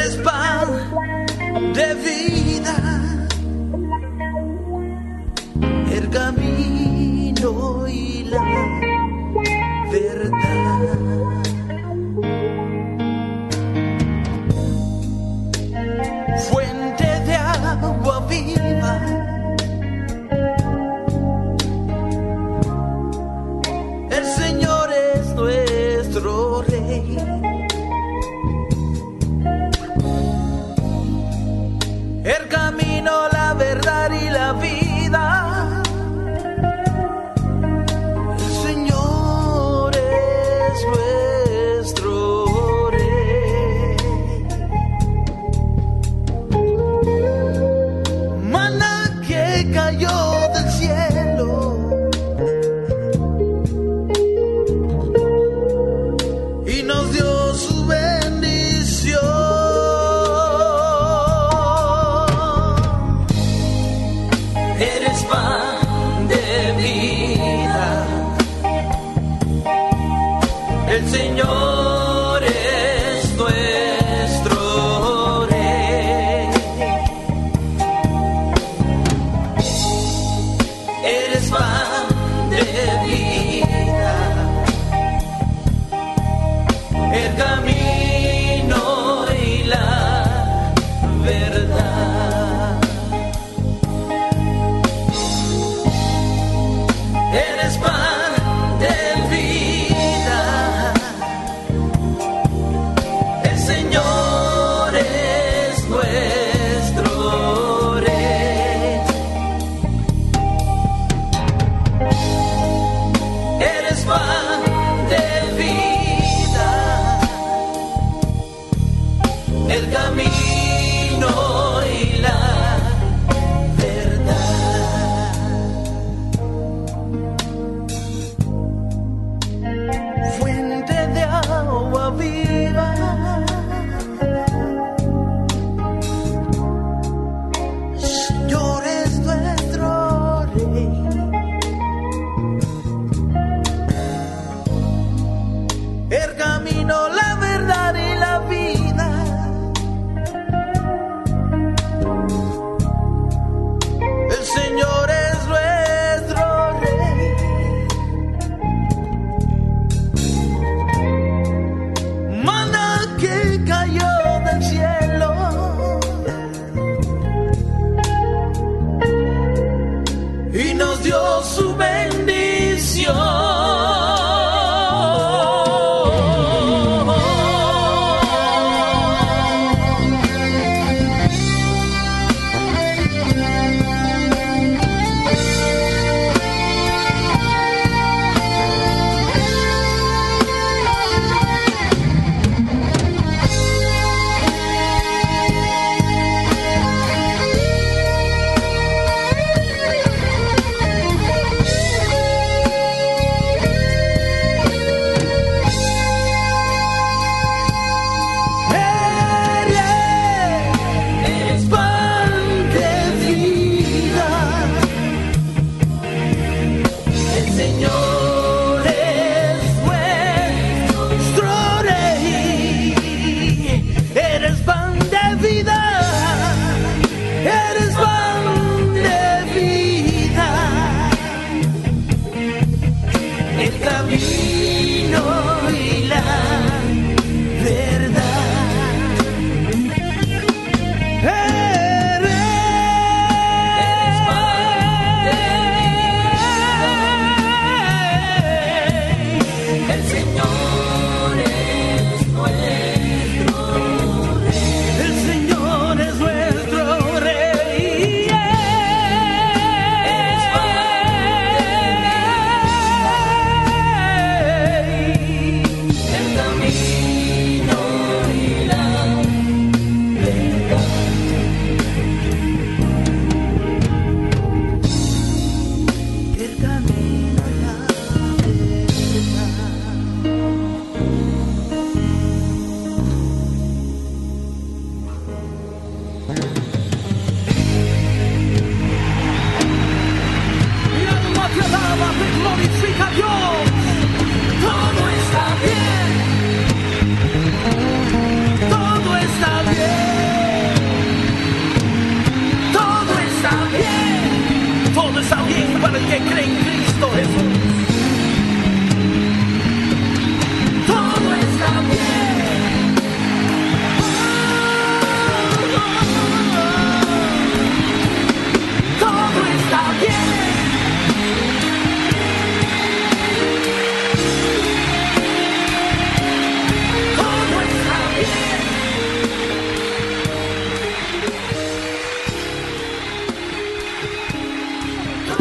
It 0.09 0.14
is 0.14 0.25
fine. 0.25 0.49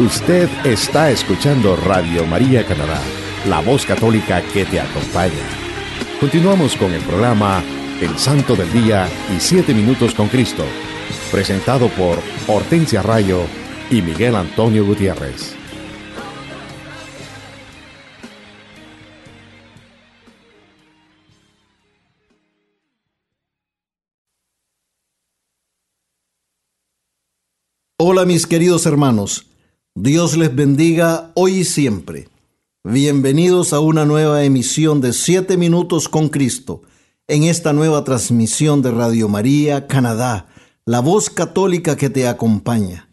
Usted 0.08 0.48
está 0.64 1.10
escuchando 1.10 1.76
Radio 1.76 2.24
María 2.24 2.64
Canadá, 2.64 2.98
la 3.46 3.60
voz 3.60 3.84
católica 3.84 4.40
que 4.40 4.64
te 4.64 4.80
acompaña. 4.80 5.34
Continuamos 6.18 6.76
con 6.76 6.94
el 6.94 7.02
programa 7.02 7.62
El 8.00 8.18
Santo 8.18 8.56
del 8.56 8.72
Día 8.72 9.06
y 9.36 9.38
Siete 9.38 9.74
Minutos 9.74 10.14
con 10.14 10.28
Cristo, 10.28 10.64
presentado 11.30 11.88
por 11.90 12.18
Hortensia 12.46 13.02
Rayo 13.02 13.42
y 13.90 14.00
Miguel 14.00 14.36
Antonio 14.36 14.86
Gutiérrez. 14.86 15.54
Hola 28.00 28.24
mis 28.24 28.46
queridos 28.46 28.86
hermanos, 28.86 29.47
Dios 30.00 30.36
les 30.36 30.54
bendiga 30.54 31.32
hoy 31.34 31.56
y 31.56 31.64
siempre. 31.64 32.28
Bienvenidos 32.84 33.72
a 33.72 33.80
una 33.80 34.04
nueva 34.04 34.44
emisión 34.44 35.00
de 35.00 35.12
7 35.12 35.56
minutos 35.56 36.08
con 36.08 36.28
Cristo 36.28 36.82
en 37.26 37.42
esta 37.42 37.72
nueva 37.72 38.04
transmisión 38.04 38.80
de 38.80 38.92
Radio 38.92 39.28
María 39.28 39.88
Canadá, 39.88 40.46
la 40.86 41.00
voz 41.00 41.30
católica 41.30 41.96
que 41.96 42.10
te 42.10 42.28
acompaña. 42.28 43.10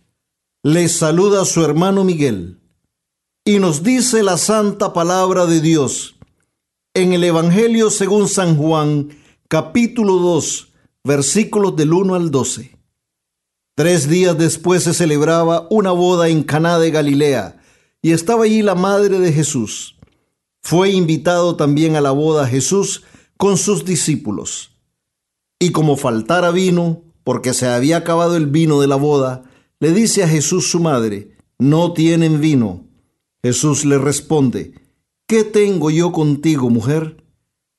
Les 0.62 0.92
saluda 0.92 1.46
su 1.46 1.66
hermano 1.66 2.04
Miguel 2.04 2.60
y 3.44 3.58
nos 3.58 3.82
dice 3.82 4.22
la 4.22 4.38
santa 4.38 4.94
palabra 4.94 5.48
de 5.48 5.62
Dios 5.62 6.18
en 6.94 7.14
el 7.14 7.24
Evangelio 7.24 7.90
según 7.90 8.28
San 8.28 8.58
Juan, 8.58 9.10
capítulo 9.48 10.18
2, 10.18 10.68
versículos 11.04 11.76
del 11.76 11.94
1 11.94 12.14
al 12.14 12.30
12. 12.30 12.74
Tres 13.78 14.07
días 14.07 14.38
después 14.38 14.84
se 14.84 14.93
celebraba 14.93 15.67
una 15.69 15.91
boda 15.91 16.30
en 16.30 16.43
Caná 16.43 16.80
de 16.80 16.91
Galilea 16.91 17.61
y 18.01 18.13
estaba 18.13 18.45
allí 18.45 18.61
la 18.61 18.73
madre 18.73 19.19
de 19.19 19.34
Jesús. 19.34 19.97
Fue 20.61 20.91
invitado 20.91 21.57
también 21.57 21.97
a 21.97 22.01
la 22.01 22.11
boda 22.11 22.47
Jesús 22.47 23.03
con 23.36 23.57
sus 23.57 23.84
discípulos. 23.84 24.78
Y 25.59 25.73
como 25.73 25.97
faltara 25.97 26.51
vino, 26.51 27.03
porque 27.26 27.53
se 27.53 27.67
había 27.67 27.97
acabado 27.97 28.38
el 28.38 28.47
vino 28.47 28.80
de 28.80 28.88
la 28.88 28.95
boda, 28.95 29.43
le 29.82 29.91
dice 29.91 30.23
a 30.23 30.30
Jesús 30.30 30.69
su 30.69 30.80
madre, 30.80 31.36
no 31.59 31.91
tienen 31.91 32.39
vino. 32.39 32.88
Jesús 33.43 33.84
le 33.84 33.97
responde, 33.97 34.73
¿qué 35.28 35.43
tengo 35.43 35.91
yo 35.91 36.13
contigo, 36.13 36.69
mujer? 36.69 37.26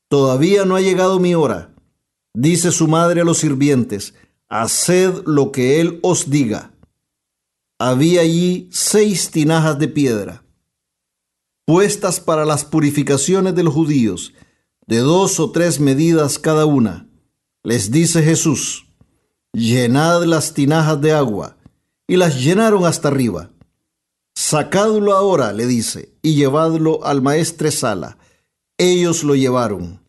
Todavía 0.08 0.66
no 0.66 0.76
ha 0.76 0.82
llegado 0.82 1.20
mi 1.20 1.34
hora. 1.34 1.74
Dice 2.34 2.70
su 2.70 2.86
madre 2.86 3.22
a 3.22 3.24
los 3.24 3.38
sirvientes, 3.38 4.12
haced 4.48 5.24
lo 5.26 5.52
que 5.52 5.80
él 5.80 6.00
os 6.02 6.30
diga. 6.30 6.72
Había 7.78 8.22
allí 8.22 8.68
seis 8.72 9.30
tinajas 9.30 9.78
de 9.78 9.88
piedra, 9.88 10.44
puestas 11.66 12.20
para 12.20 12.44
las 12.44 12.64
purificaciones 12.64 13.54
de 13.54 13.62
los 13.62 13.74
judíos, 13.74 14.32
de 14.86 14.98
dos 14.98 15.40
o 15.40 15.50
tres 15.50 15.80
medidas 15.80 16.38
cada 16.38 16.64
una. 16.64 17.08
Les 17.62 17.90
dice 17.90 18.22
Jesús, 18.22 18.86
llenad 19.52 20.24
las 20.24 20.54
tinajas 20.54 21.00
de 21.00 21.12
agua, 21.12 21.56
y 22.06 22.16
las 22.16 22.42
llenaron 22.42 22.86
hasta 22.86 23.08
arriba. 23.08 23.50
Sacadlo 24.34 25.14
ahora, 25.14 25.52
le 25.52 25.66
dice, 25.66 26.14
y 26.22 26.34
llevadlo 26.34 27.04
al 27.04 27.20
maestre 27.20 27.70
Sala. 27.70 28.18
Ellos 28.78 29.24
lo 29.24 29.34
llevaron. 29.34 30.00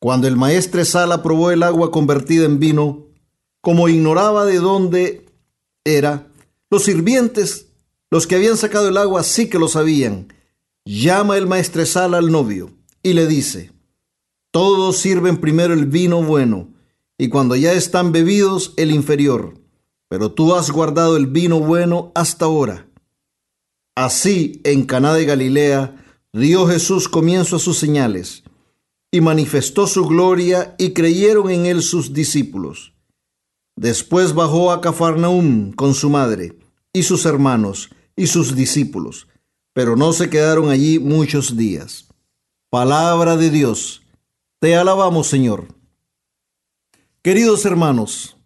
Cuando 0.00 0.26
el 0.26 0.36
maestre 0.36 0.84
Sala 0.84 1.22
probó 1.22 1.50
el 1.50 1.62
agua 1.62 1.90
convertida 1.90 2.46
en 2.46 2.58
vino, 2.58 3.05
como 3.60 3.88
ignoraba 3.88 4.44
de 4.44 4.58
dónde 4.58 5.26
era, 5.84 6.26
los 6.70 6.84
sirvientes, 6.84 7.66
los 8.10 8.26
que 8.26 8.36
habían 8.36 8.56
sacado 8.56 8.88
el 8.88 8.96
agua, 8.96 9.22
sí 9.22 9.48
que 9.48 9.58
lo 9.58 9.68
sabían. 9.68 10.32
Llama 10.84 11.36
el 11.36 11.46
maestre 11.46 11.86
Sala 11.86 12.18
al 12.18 12.30
novio 12.30 12.70
y 13.02 13.12
le 13.12 13.26
dice, 13.26 13.72
todos 14.50 14.98
sirven 14.98 15.38
primero 15.38 15.74
el 15.74 15.86
vino 15.86 16.22
bueno 16.22 16.68
y 17.18 17.28
cuando 17.28 17.56
ya 17.56 17.72
están 17.72 18.12
bebidos 18.12 18.74
el 18.76 18.90
inferior, 18.90 19.54
pero 20.08 20.32
tú 20.32 20.54
has 20.54 20.70
guardado 20.70 21.16
el 21.16 21.26
vino 21.26 21.60
bueno 21.60 22.12
hasta 22.14 22.44
ahora. 22.44 22.88
Así 23.94 24.60
en 24.64 24.84
Caná 24.84 25.14
de 25.14 25.24
Galilea 25.24 26.04
dio 26.32 26.66
Jesús 26.66 27.08
comienzo 27.08 27.56
a 27.56 27.60
sus 27.60 27.78
señales 27.78 28.44
y 29.10 29.20
manifestó 29.20 29.86
su 29.86 30.04
gloria 30.06 30.74
y 30.78 30.92
creyeron 30.92 31.50
en 31.50 31.66
él 31.66 31.82
sus 31.82 32.12
discípulos. 32.12 32.92
Después 33.76 34.32
bajó 34.32 34.72
a 34.72 34.80
Cafarnaum 34.80 35.72
con 35.72 35.92
su 35.94 36.08
madre 36.08 36.58
y 36.94 37.02
sus 37.02 37.26
hermanos 37.26 37.90
y 38.16 38.26
sus 38.26 38.56
discípulos, 38.56 39.28
pero 39.74 39.96
no 39.96 40.14
se 40.14 40.30
quedaron 40.30 40.70
allí 40.70 40.98
muchos 40.98 41.58
días. 41.58 42.08
Palabra 42.70 43.36
de 43.36 43.50
Dios. 43.50 44.02
Te 44.60 44.74
alabamos, 44.76 45.26
Señor. 45.26 45.68
Queridos 47.22 47.66
hermanos, 47.66 48.36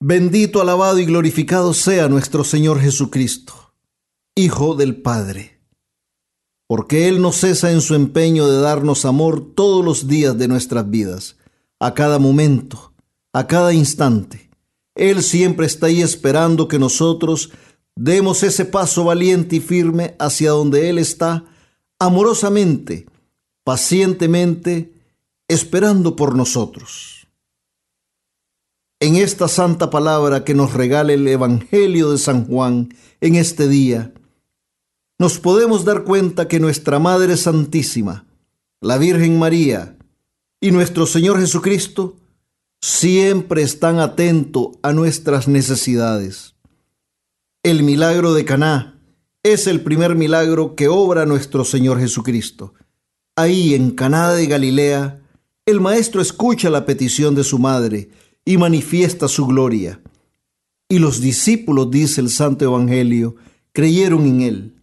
bendito, 0.00 0.62
alabado 0.62 0.98
y 0.98 1.04
glorificado 1.04 1.74
sea 1.74 2.08
nuestro 2.08 2.44
Señor 2.44 2.80
Jesucristo, 2.80 3.74
Hijo 4.34 4.74
del 4.76 5.02
Padre, 5.02 5.60
porque 6.66 7.08
Él 7.08 7.20
no 7.20 7.32
cesa 7.32 7.72
en 7.72 7.80
su 7.80 7.94
empeño 7.94 8.48
de 8.48 8.60
darnos 8.60 9.04
amor 9.04 9.54
todos 9.54 9.84
los 9.84 10.06
días 10.06 10.38
de 10.38 10.48
nuestras 10.48 10.88
vidas, 10.88 11.36
a 11.82 11.94
cada 11.94 12.20
momento, 12.20 12.92
a 13.32 13.48
cada 13.48 13.74
instante. 13.74 14.48
Él 14.94 15.20
siempre 15.20 15.66
está 15.66 15.86
ahí 15.86 16.00
esperando 16.00 16.68
que 16.68 16.78
nosotros 16.78 17.50
demos 17.96 18.44
ese 18.44 18.64
paso 18.64 19.02
valiente 19.02 19.56
y 19.56 19.60
firme 19.60 20.14
hacia 20.20 20.50
donde 20.50 20.88
Él 20.88 20.98
está, 20.98 21.44
amorosamente, 21.98 23.06
pacientemente, 23.64 24.92
esperando 25.48 26.14
por 26.14 26.36
nosotros. 26.36 27.26
En 29.00 29.16
esta 29.16 29.48
santa 29.48 29.90
palabra 29.90 30.44
que 30.44 30.54
nos 30.54 30.74
regala 30.74 31.12
el 31.12 31.26
Evangelio 31.26 32.12
de 32.12 32.18
San 32.18 32.46
Juan 32.46 32.94
en 33.20 33.34
este 33.34 33.66
día, 33.66 34.12
nos 35.18 35.40
podemos 35.40 35.84
dar 35.84 36.04
cuenta 36.04 36.46
que 36.46 36.60
nuestra 36.60 37.00
Madre 37.00 37.36
Santísima, 37.36 38.24
la 38.80 38.98
Virgen 38.98 39.36
María 39.36 39.96
y 40.62 40.70
nuestro 40.70 41.06
Señor 41.06 41.40
Jesucristo 41.40 42.16
siempre 42.80 43.62
están 43.62 43.98
atentos 43.98 44.68
a 44.82 44.92
nuestras 44.92 45.48
necesidades. 45.48 46.54
El 47.64 47.82
milagro 47.82 48.32
de 48.32 48.44
Caná 48.44 49.00
es 49.42 49.66
el 49.66 49.80
primer 49.80 50.14
milagro 50.14 50.76
que 50.76 50.86
obra 50.86 51.26
nuestro 51.26 51.64
Señor 51.64 51.98
Jesucristo. 51.98 52.74
Ahí 53.34 53.74
en 53.74 53.90
Caná 53.90 54.30
de 54.30 54.46
Galilea, 54.46 55.20
el 55.66 55.80
maestro 55.80 56.22
escucha 56.22 56.70
la 56.70 56.86
petición 56.86 57.34
de 57.34 57.42
su 57.42 57.58
madre 57.58 58.10
y 58.44 58.56
manifiesta 58.56 59.26
su 59.26 59.46
gloria. 59.46 60.00
Y 60.88 61.00
los 61.00 61.20
discípulos, 61.20 61.90
dice 61.90 62.20
el 62.20 62.30
Santo 62.30 62.64
Evangelio, 62.64 63.34
creyeron 63.72 64.26
en 64.26 64.40
él. 64.42 64.82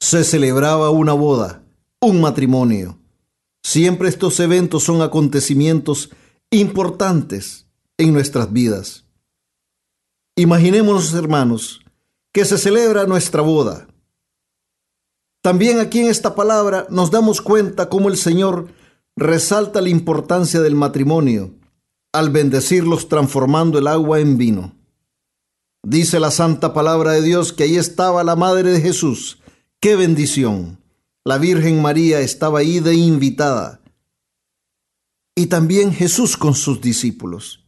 Se 0.00 0.22
celebraba 0.22 0.90
una 0.90 1.14
boda, 1.14 1.62
un 1.98 2.20
matrimonio. 2.20 2.98
Siempre 3.66 4.08
estos 4.08 4.38
eventos 4.38 4.84
son 4.84 5.02
acontecimientos 5.02 6.10
importantes 6.52 7.66
en 7.98 8.12
nuestras 8.12 8.52
vidas. 8.52 9.06
Imaginémonos, 10.36 11.12
hermanos, 11.14 11.80
que 12.32 12.44
se 12.44 12.58
celebra 12.58 13.06
nuestra 13.06 13.42
boda. 13.42 13.88
También 15.42 15.80
aquí 15.80 15.98
en 15.98 16.06
esta 16.06 16.36
palabra 16.36 16.86
nos 16.90 17.10
damos 17.10 17.40
cuenta 17.40 17.88
cómo 17.88 18.08
el 18.08 18.16
Señor 18.16 18.68
resalta 19.16 19.80
la 19.80 19.88
importancia 19.88 20.60
del 20.60 20.76
matrimonio 20.76 21.52
al 22.12 22.30
bendecirlos 22.30 23.08
transformando 23.08 23.80
el 23.80 23.88
agua 23.88 24.20
en 24.20 24.38
vino. 24.38 24.76
Dice 25.82 26.20
la 26.20 26.30
santa 26.30 26.72
palabra 26.72 27.14
de 27.14 27.22
Dios 27.22 27.52
que 27.52 27.64
ahí 27.64 27.76
estaba 27.76 28.22
la 28.22 28.36
madre 28.36 28.70
de 28.70 28.80
Jesús. 28.80 29.40
¡Qué 29.80 29.96
bendición! 29.96 30.85
La 31.26 31.38
Virgen 31.38 31.82
María 31.82 32.20
estaba 32.20 32.60
ahí 32.60 32.78
de 32.78 32.94
invitada. 32.94 33.82
Y 35.34 35.46
también 35.46 35.92
Jesús 35.92 36.36
con 36.36 36.54
sus 36.54 36.80
discípulos. 36.80 37.64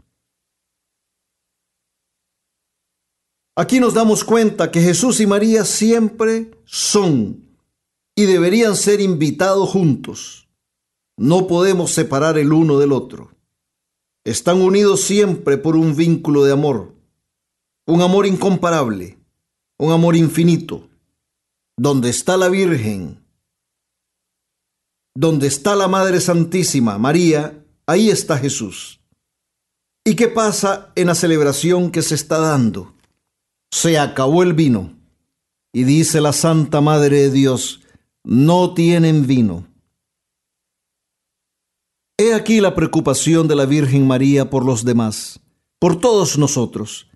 Aquí 3.57 3.81
nos 3.81 3.95
damos 3.95 4.23
cuenta 4.23 4.71
que 4.71 4.81
Jesús 4.81 5.19
y 5.19 5.27
María 5.27 5.65
siempre 5.65 6.53
son 6.67 7.59
y 8.15 8.27
deberían 8.27 8.77
ser 8.77 9.01
invitados 9.01 9.71
juntos. 9.71 10.49
No 11.17 11.49
podemos 11.49 11.91
separar 11.91 12.39
el 12.39 12.53
uno 12.53 12.79
del 12.79 12.93
otro. 12.93 13.33
Están 14.25 14.63
unidos 14.63 15.01
siempre 15.01 15.59
por 15.59 15.75
un 15.75 15.97
vínculo 15.97 16.45
de 16.45 16.53
amor, 16.53 16.95
un 17.89 18.03
amor 18.03 18.25
incomparable, 18.25 19.19
un 19.79 19.91
amor 19.91 20.15
infinito. 20.15 20.89
Donde 21.77 22.09
está 22.11 22.37
la 22.37 22.49
Virgen, 22.49 23.25
donde 25.15 25.47
está 25.47 25.75
la 25.75 25.89
Madre 25.89 26.21
Santísima, 26.21 26.99
María, 26.99 27.65
ahí 27.87 28.11
está 28.11 28.39
Jesús. 28.39 29.01
¿Y 30.05 30.15
qué 30.15 30.29
pasa 30.29 30.93
en 30.95 31.09
la 31.09 31.15
celebración 31.15 31.91
que 31.91 32.03
se 32.03 32.15
está 32.15 32.39
dando? 32.39 32.95
Se 33.71 33.99
acabó 33.99 34.43
el 34.43 34.55
vino. 34.55 34.97
Y 35.73 35.85
dice 35.85 36.21
la 36.21 36.33
Santa 36.33 36.81
Madre 36.81 37.23
de 37.23 37.31
Dios, 37.31 37.83
no 38.25 38.75
tienen 38.75 39.27
vino. 39.27 39.67
He 42.17 42.35
aquí 42.35 42.61
la 42.61 42.75
preocupación 42.75 43.49
de 43.49 43.55
la 43.55 43.67
Virgen 43.67 44.07
María 44.07 44.51
por 44.51 44.65
los 44.65 44.85
demás, 44.85 45.41
por 45.79 46.01
todos 46.01 46.39
nosotros. 46.39 47.09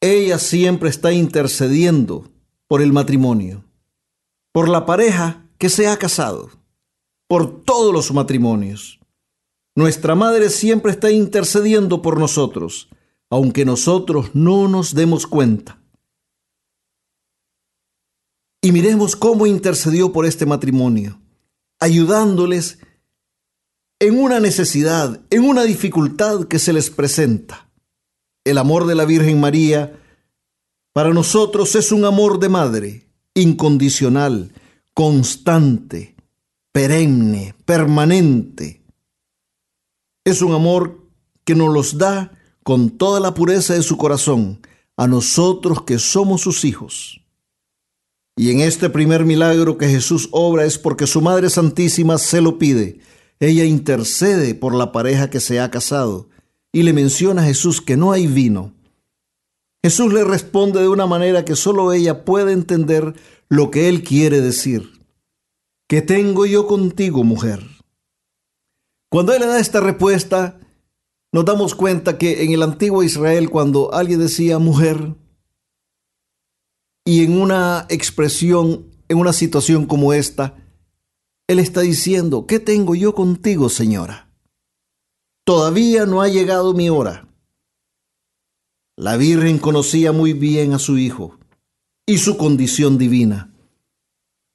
Ella 0.00 0.38
siempre 0.38 0.88
está 0.88 1.12
intercediendo 1.12 2.30
por 2.66 2.80
el 2.80 2.92
matrimonio, 2.92 3.64
por 4.52 4.68
la 4.68 4.86
pareja 4.86 5.44
que 5.58 5.68
se 5.68 5.88
ha 5.88 5.98
casado, 5.98 6.50
por 7.30 7.62
todos 7.62 7.94
los 7.94 8.12
matrimonios. 8.12 8.98
Nuestra 9.76 10.16
Madre 10.16 10.50
siempre 10.50 10.90
está 10.90 11.12
intercediendo 11.12 12.02
por 12.02 12.18
nosotros, 12.18 12.88
aunque 13.30 13.64
nosotros 13.64 14.30
no 14.34 14.66
nos 14.66 14.96
demos 14.96 15.28
cuenta. 15.28 15.80
Y 18.60 18.72
miremos 18.72 19.14
cómo 19.14 19.46
intercedió 19.46 20.12
por 20.12 20.26
este 20.26 20.44
matrimonio, 20.44 21.20
ayudándoles 21.78 22.80
en 24.00 24.18
una 24.18 24.40
necesidad, 24.40 25.20
en 25.30 25.44
una 25.44 25.62
dificultad 25.62 26.48
que 26.48 26.58
se 26.58 26.72
les 26.72 26.90
presenta. 26.90 27.70
El 28.42 28.58
amor 28.58 28.88
de 28.88 28.96
la 28.96 29.04
Virgen 29.04 29.38
María 29.38 30.02
para 30.92 31.10
nosotros 31.10 31.76
es 31.76 31.92
un 31.92 32.04
amor 32.04 32.40
de 32.40 32.48
madre, 32.48 33.06
incondicional, 33.34 34.52
constante, 34.94 36.16
perenne, 36.72 37.54
permanente. 37.64 38.82
Es 40.24 40.42
un 40.42 40.52
amor 40.52 41.06
que 41.44 41.54
nos 41.54 41.72
los 41.72 41.98
da 41.98 42.32
con 42.62 42.90
toda 42.90 43.20
la 43.20 43.34
pureza 43.34 43.74
de 43.74 43.82
su 43.82 43.96
corazón 43.96 44.60
a 44.96 45.06
nosotros 45.06 45.82
que 45.82 45.98
somos 45.98 46.42
sus 46.42 46.64
hijos. 46.64 47.22
Y 48.36 48.50
en 48.50 48.60
este 48.60 48.90
primer 48.90 49.24
milagro 49.24 49.78
que 49.78 49.88
Jesús 49.88 50.28
obra 50.30 50.64
es 50.64 50.78
porque 50.78 51.06
su 51.06 51.20
Madre 51.20 51.50
Santísima 51.50 52.18
se 52.18 52.40
lo 52.40 52.58
pide 52.58 53.00
ella 53.40 53.64
intercede 53.64 54.54
por 54.54 54.74
la 54.74 54.92
pareja 54.92 55.30
que 55.30 55.40
se 55.40 55.60
ha 55.60 55.70
casado 55.70 56.28
y 56.72 56.82
le 56.82 56.92
menciona 56.92 57.42
a 57.42 57.46
Jesús 57.46 57.80
que 57.80 57.96
no 57.96 58.12
hay 58.12 58.26
vino. 58.26 58.74
Jesús 59.82 60.12
le 60.12 60.24
responde 60.24 60.80
de 60.80 60.88
una 60.88 61.06
manera 61.06 61.46
que 61.46 61.56
solo 61.56 61.94
ella 61.94 62.26
puede 62.26 62.52
entender 62.52 63.14
lo 63.48 63.70
que 63.70 63.88
él 63.88 64.04
quiere 64.04 64.42
decir. 64.42 64.99
¿Qué 65.90 66.02
tengo 66.02 66.46
yo 66.46 66.68
contigo, 66.68 67.24
mujer? 67.24 67.66
Cuando 69.10 69.32
él 69.32 69.40
le 69.40 69.48
da 69.48 69.58
esta 69.58 69.80
respuesta, 69.80 70.60
nos 71.32 71.44
damos 71.44 71.74
cuenta 71.74 72.16
que 72.16 72.44
en 72.44 72.52
el 72.52 72.62
antiguo 72.62 73.02
Israel, 73.02 73.50
cuando 73.50 73.92
alguien 73.92 74.20
decía 74.20 74.60
mujer, 74.60 75.16
y 77.04 77.24
en 77.24 77.40
una 77.40 77.86
expresión, 77.88 78.86
en 79.08 79.18
una 79.18 79.32
situación 79.32 79.86
como 79.86 80.12
esta, 80.12 80.54
él 81.48 81.58
está 81.58 81.80
diciendo, 81.80 82.46
¿qué 82.46 82.60
tengo 82.60 82.94
yo 82.94 83.16
contigo, 83.16 83.68
señora? 83.68 84.32
Todavía 85.44 86.06
no 86.06 86.22
ha 86.22 86.28
llegado 86.28 86.72
mi 86.72 86.88
hora. 86.88 87.26
La 88.96 89.16
Virgen 89.16 89.58
conocía 89.58 90.12
muy 90.12 90.34
bien 90.34 90.72
a 90.72 90.78
su 90.78 90.98
hijo 90.98 91.40
y 92.06 92.18
su 92.18 92.36
condición 92.36 92.96
divina. 92.96 93.49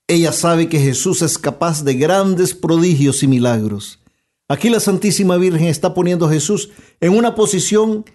Ella 0.08 0.32
sabe 0.32 0.70
que 0.70 0.80
Jesús 0.80 1.24
es 1.24 1.40
capaz 1.40 1.84
de 1.84 1.96
grandes 1.96 2.54
prodigios 2.54 3.24
y 3.24 3.28
milagros. 3.28 4.00
Aquí 4.48 4.70
la 4.70 4.80
Santísima 4.80 5.38
Virgen 5.38 5.68
está 5.68 5.96
poniendo 5.96 6.28
a 6.28 6.32
Jesús 6.32 6.70
en 7.02 7.18
una 7.18 7.34
posición 7.34 8.06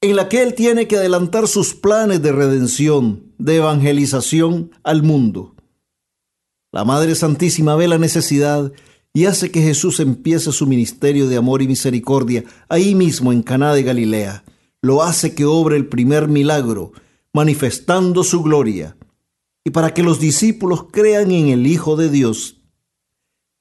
en 0.00 0.14
la 0.14 0.28
que 0.28 0.40
Él 0.40 0.54
tiene 0.54 0.86
que 0.86 0.96
adelantar 0.96 1.48
sus 1.48 1.74
planes 1.74 2.22
de 2.22 2.30
redención, 2.30 3.32
de 3.38 3.56
evangelización 3.56 4.70
al 4.84 5.02
mundo. 5.02 5.56
La 6.70 6.84
Madre 6.84 7.16
Santísima 7.16 7.74
ve 7.74 7.88
la 7.88 7.98
necesidad 7.98 8.72
y 9.12 9.24
hace 9.24 9.50
que 9.50 9.62
Jesús 9.62 9.98
empiece 9.98 10.52
su 10.52 10.68
ministerio 10.68 11.26
de 11.26 11.38
amor 11.38 11.60
y 11.60 11.66
misericordia 11.66 12.44
ahí 12.68 12.94
mismo 12.94 13.32
en 13.32 13.42
Caná 13.42 13.74
de 13.74 13.82
Galilea. 13.82 14.44
Lo 14.80 15.02
hace 15.02 15.34
que 15.34 15.44
obre 15.44 15.76
el 15.76 15.88
primer 15.88 16.28
milagro, 16.28 16.92
manifestando 17.32 18.22
su 18.22 18.44
gloria 18.44 18.97
y 19.68 19.70
para 19.70 19.92
que 19.92 20.02
los 20.02 20.18
discípulos 20.18 20.86
crean 20.90 21.30
en 21.30 21.48
el 21.48 21.66
Hijo 21.66 21.94
de 21.94 22.08
Dios. 22.08 22.56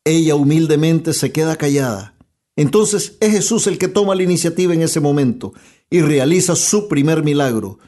Ella 0.06 0.36
humildemente 0.36 1.12
se 1.12 1.34
queda 1.34 1.58
callada. 1.58 2.16
Entonces 2.56 3.18
es 3.20 3.34
Jesús 3.34 3.68
el 3.68 3.78
que 3.78 3.90
toma 3.90 4.16
la 4.16 4.24
iniciativa 4.24 4.74
en 4.74 4.84
ese 4.84 5.02
momento 5.02 5.52
y 5.90 6.00
realiza 6.00 6.56
su 6.56 6.88
primer 6.88 7.26
milagro. 7.26 7.80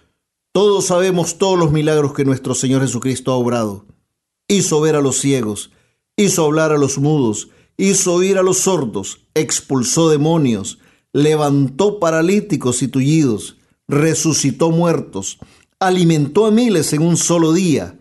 Todos 0.52 0.88
sabemos 0.88 1.38
todos 1.38 1.58
los 1.58 1.72
milagros 1.72 2.14
que 2.14 2.26
nuestro 2.26 2.56
Señor 2.56 2.82
Jesucristo 2.82 3.32
ha 3.32 3.38
obrado. 3.38 3.86
Hizo 4.50 4.82
ver 4.82 4.98
a 4.98 5.02
los 5.02 5.22
ciegos, 5.22 5.72
hizo 6.18 6.44
hablar 6.44 6.74
a 6.74 6.78
los 6.78 6.98
mudos, 6.98 7.48
hizo 7.78 8.16
oír 8.16 8.38
a 8.38 8.44
los 8.44 8.58
sordos, 8.58 9.28
expulsó 9.34 10.10
demonios, 10.10 10.80
levantó 11.14 12.02
paralíticos 12.02 12.84
y 12.84 12.90
tullidos, 12.90 13.56
resucitó 13.88 14.72
muertos, 14.72 15.40
alimentó 15.80 16.48
a 16.48 16.52
miles 16.52 16.92
en 16.92 17.02
un 17.04 17.16
solo 17.16 17.54
día, 17.54 17.96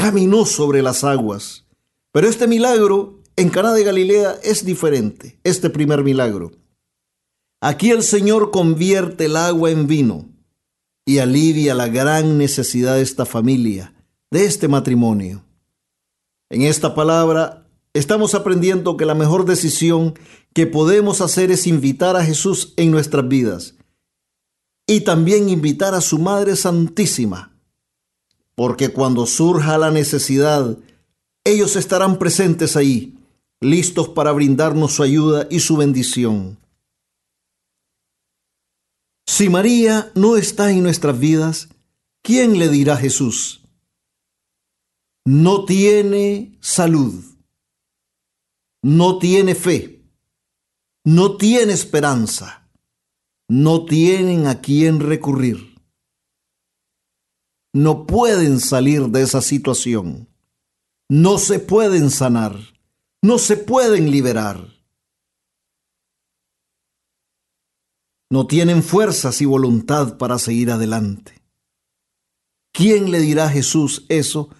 caminó 0.00 0.46
sobre 0.46 0.82
las 0.82 1.04
aguas. 1.04 1.66
Pero 2.12 2.26
este 2.26 2.46
milagro 2.46 3.20
en 3.36 3.50
Caná 3.50 3.72
de 3.72 3.84
Galilea 3.84 4.38
es 4.42 4.64
diferente, 4.64 5.38
este 5.44 5.68
primer 5.68 6.02
milagro. 6.02 6.52
Aquí 7.60 7.90
el 7.90 8.02
Señor 8.02 8.50
convierte 8.50 9.26
el 9.26 9.36
agua 9.36 9.70
en 9.70 9.86
vino 9.86 10.28
y 11.04 11.18
alivia 11.18 11.74
la 11.74 11.88
gran 11.88 12.38
necesidad 12.38 12.94
de 12.94 13.02
esta 13.02 13.26
familia, 13.26 13.92
de 14.30 14.46
este 14.46 14.68
matrimonio. 14.68 15.44
En 16.48 16.62
esta 16.62 16.94
palabra 16.94 17.66
estamos 17.92 18.34
aprendiendo 18.34 18.96
que 18.96 19.04
la 19.04 19.14
mejor 19.14 19.44
decisión 19.44 20.14
que 20.54 20.66
podemos 20.66 21.20
hacer 21.20 21.50
es 21.50 21.66
invitar 21.66 22.16
a 22.16 22.24
Jesús 22.24 22.72
en 22.76 22.90
nuestras 22.90 23.28
vidas 23.28 23.74
y 24.86 25.02
también 25.02 25.50
invitar 25.50 25.94
a 25.94 26.00
su 26.00 26.18
Madre 26.18 26.56
Santísima 26.56 27.49
porque 28.60 28.90
cuando 28.90 29.24
surja 29.24 29.78
la 29.78 29.90
necesidad, 29.90 30.76
ellos 31.46 31.76
estarán 31.76 32.18
presentes 32.18 32.76
ahí, 32.76 33.18
listos 33.58 34.10
para 34.10 34.32
brindarnos 34.32 34.92
su 34.92 35.02
ayuda 35.02 35.48
y 35.50 35.60
su 35.60 35.78
bendición. 35.78 36.58
Si 39.26 39.48
María 39.48 40.12
no 40.14 40.36
está 40.36 40.70
en 40.70 40.82
nuestras 40.82 41.18
vidas, 41.18 41.70
¿quién 42.22 42.58
le 42.58 42.68
dirá 42.68 42.96
a 42.96 42.98
Jesús? 42.98 43.62
No 45.24 45.64
tiene 45.64 46.58
salud, 46.60 47.14
no 48.82 49.18
tiene 49.18 49.54
fe, 49.54 50.02
no 51.02 51.38
tiene 51.38 51.72
esperanza, 51.72 52.68
no 53.48 53.86
tienen 53.86 54.46
a 54.46 54.60
quién 54.60 55.00
recurrir 55.00 55.69
no 57.72 58.06
pueden 58.06 58.60
salir 58.60 59.08
de 59.08 59.22
esa 59.22 59.40
situación. 59.42 60.28
No 61.08 61.38
se 61.38 61.58
pueden 61.58 62.10
sanar. 62.10 62.56
No 63.22 63.38
se 63.38 63.56
pueden 63.56 64.10
liberar. 64.10 64.66
No 68.30 68.46
tienen 68.46 68.82
fuerzas 68.82 69.40
y 69.40 69.44
voluntad 69.44 70.16
para 70.16 70.38
seguir 70.38 70.70
adelante. 70.70 71.40
¿Quién 72.72 73.10
le 73.10 73.18
dirá 73.18 73.46
a 73.46 73.50
Jesús 73.50 74.06
eso 74.08 74.50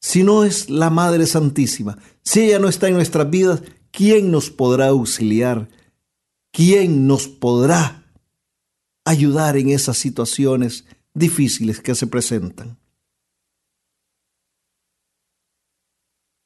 si 0.00 0.22
no 0.22 0.44
es 0.44 0.70
la 0.70 0.90
Madre 0.90 1.26
Santísima? 1.26 1.98
Si 2.22 2.40
ella 2.40 2.58
no 2.58 2.68
está 2.68 2.88
en 2.88 2.94
nuestras 2.94 3.28
vidas, 3.28 3.62
¿quién 3.90 4.30
nos 4.30 4.50
podrá 4.50 4.88
auxiliar? 4.88 5.68
¿Quién 6.50 7.06
nos 7.06 7.28
podrá 7.28 8.04
ayudar 9.04 9.58
en 9.58 9.68
esas 9.68 9.98
situaciones 9.98 10.86
difíciles 11.14 11.80
que 11.80 11.94
se 11.94 12.06
presentan. 12.06 12.78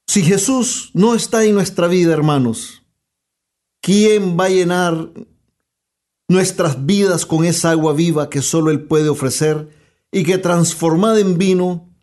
Si 0.06 0.22
Jesús 0.22 0.90
no 0.94 1.14
está 1.14 1.44
en 1.44 1.54
nuestra 1.54 1.86
vida, 1.86 2.12
hermanos, 2.12 2.82
¿quién 3.82 4.38
va 4.38 4.44
a 4.46 4.50
llenar 4.50 5.12
nuestras 6.28 6.86
vidas 6.86 7.26
con 7.26 7.44
esa 7.44 7.70
agua 7.70 7.92
viva 7.92 8.30
que 8.30 8.42
solo 8.42 8.70
Él 8.70 8.84
puede 8.84 9.08
ofrecer 9.08 9.68
y 10.10 10.24
que 10.24 10.38
transformada 10.38 11.20
en 11.20 11.36
vino 11.36 11.94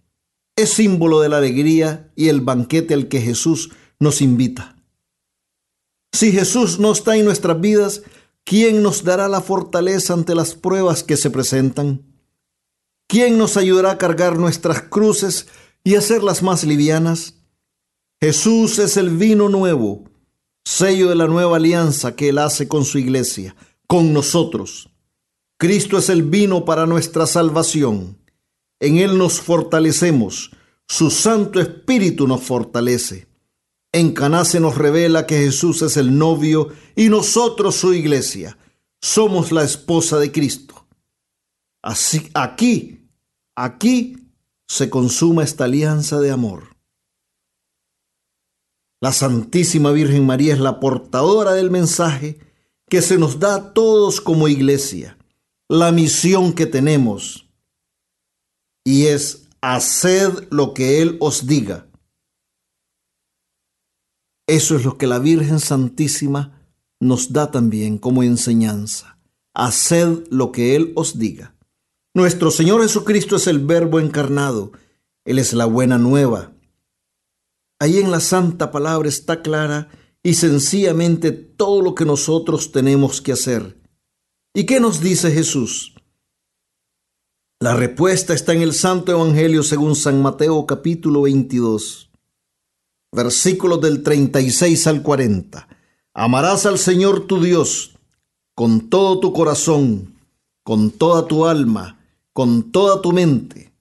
es 0.55 0.69
símbolo 0.69 1.19
de 1.19 1.29
la 1.29 1.37
alegría 1.37 2.11
y 2.15 2.29
el 2.29 2.41
banquete 2.41 2.93
al 2.93 3.07
que 3.07 3.21
Jesús 3.21 3.71
nos 3.99 4.21
invita? 4.21 4.75
Si 6.13 6.31
Jesús 6.31 6.79
no 6.79 6.91
está 6.91 7.17
en 7.17 7.25
nuestras 7.25 7.59
vidas, 7.59 8.03
¿quién 8.43 8.83
nos 8.83 9.03
dará 9.03 9.27
la 9.27 9.41
fortaleza 9.41 10.13
ante 10.13 10.35
las 10.35 10.53
pruebas 10.55 11.03
que 11.03 11.17
se 11.17 11.29
presentan? 11.29 12.14
¿Quién 13.07 13.37
nos 13.37 13.55
ayudará 13.55 13.91
a 13.91 13.97
cargar 13.97 14.37
nuestras 14.37 14.81
cruces 14.81 15.47
y 15.83 15.95
hacerlas 15.95 16.41
más 16.41 16.63
livianas? 16.63 17.35
Jesús 18.19 18.79
es 18.79 18.97
el 18.97 19.11
vino 19.11 19.49
nuevo, 19.49 20.05
sello 20.63 21.09
de 21.09 21.15
la 21.15 21.27
nueva 21.27 21.57
alianza 21.57 22.15
que 22.15 22.29
Él 22.29 22.39
hace 22.39 22.67
con 22.67 22.83
su 22.83 22.97
iglesia, 22.97 23.55
con 23.87 24.11
nosotros. 24.13 24.89
Cristo 25.57 25.97
es 25.97 26.09
el 26.09 26.23
vino 26.23 26.65
para 26.65 26.87
nuestra 26.87 27.27
salvación. 27.27 28.17
En 28.79 28.97
Él 28.97 29.17
nos 29.17 29.39
fortalecemos, 29.39 30.51
su 30.87 31.11
Santo 31.11 31.61
Espíritu 31.61 32.27
nos 32.27 32.41
fortalece. 32.41 33.27
En 33.91 34.13
Caná 34.13 34.43
se 34.43 34.59
nos 34.59 34.77
revela 34.77 35.25
que 35.25 35.37
Jesús 35.37 35.81
es 35.81 35.95
el 35.95 36.17
novio 36.17 36.69
y 36.95 37.09
nosotros 37.09 37.75
su 37.75 37.93
iglesia. 37.93 38.57
Somos 38.99 39.51
la 39.51 39.63
esposa 39.63 40.19
de 40.19 40.31
Cristo. 40.31 40.74
Así, 41.85 42.31
aquí, 42.33 43.07
aquí 43.55 44.17
se 44.67 44.89
consuma 44.89 45.43
esta 45.43 45.65
alianza 45.65 46.19
de 46.19 46.31
amor. 46.31 46.75
La 48.99 49.11
Santísima 49.11 49.91
Virgen 49.91 50.25
María 50.25 50.55
es 50.55 50.59
la 50.59 50.79
portadora 50.79 51.53
del 51.53 51.69
mensaje 51.69 52.39
que 52.89 53.03
se 53.03 53.19
nos 53.19 53.37
da 53.39 53.53
a 53.53 53.73
todos 53.73 54.19
como 54.19 54.47
iglesia, 54.47 55.19
la 55.69 55.91
misión 55.91 56.53
que 56.53 56.65
tenemos, 56.65 57.47
y 58.83 59.05
es 59.05 59.47
haced 59.61 60.47
lo 60.49 60.73
que 60.73 61.03
Él 61.03 61.17
os 61.19 61.45
diga. 61.45 61.87
Eso 64.47 64.75
es 64.75 64.85
lo 64.85 64.97
que 64.97 65.05
la 65.05 65.19
Virgen 65.19 65.59
Santísima 65.59 66.67
nos 66.99 67.31
da 67.31 67.51
también 67.51 67.99
como 67.99 68.23
enseñanza. 68.23 69.19
Haced 69.53 70.23
lo 70.31 70.51
que 70.51 70.75
Él 70.75 70.91
os 70.95 71.19
diga. 71.19 71.54
Nuestro 72.15 72.49
Señor 72.49 72.81
Jesucristo 72.81 73.35
es 73.35 73.45
el 73.45 73.59
Verbo 73.59 73.99
encarnado. 73.99 74.71
Él 75.25 75.37
es 75.37 75.51
la 75.51 75.65
buena 75.65 75.97
nueva. 75.97 76.53
Ahí 77.77 77.97
en 77.97 78.09
la 78.09 78.21
santa 78.21 78.71
palabra 78.71 79.09
está 79.09 79.41
clara 79.41 79.89
y 80.23 80.35
sencillamente 80.35 81.33
todo 81.33 81.81
lo 81.81 81.93
que 81.93 82.05
nosotros 82.05 82.71
tenemos 82.71 83.21
que 83.21 83.33
hacer. 83.33 83.77
¿Y 84.53 84.65
qué 84.65 84.79
nos 84.79 85.01
dice 85.01 85.29
Jesús? 85.29 85.93
La 87.59 87.75
respuesta 87.75 88.33
está 88.33 88.53
en 88.53 88.61
el 88.61 88.71
Santo 88.71 89.11
Evangelio 89.11 89.61
según 89.61 89.93
San 89.97 90.21
Mateo 90.21 90.65
capítulo 90.65 91.23
22, 91.23 92.11
versículos 93.11 93.81
del 93.81 94.03
36 94.03 94.87
al 94.87 95.01
40. 95.01 95.67
Amarás 96.13 96.65
al 96.65 96.79
Señor 96.79 97.27
tu 97.27 97.43
Dios 97.43 97.97
con 98.55 98.89
todo 98.89 99.19
tu 99.19 99.33
corazón, 99.33 100.15
con 100.63 100.91
toda 100.91 101.27
tu 101.27 101.45
alma, 101.45 101.94
con 102.35 102.73
toda 102.73 103.01
tu 103.01 103.13
mente. 103.13 103.71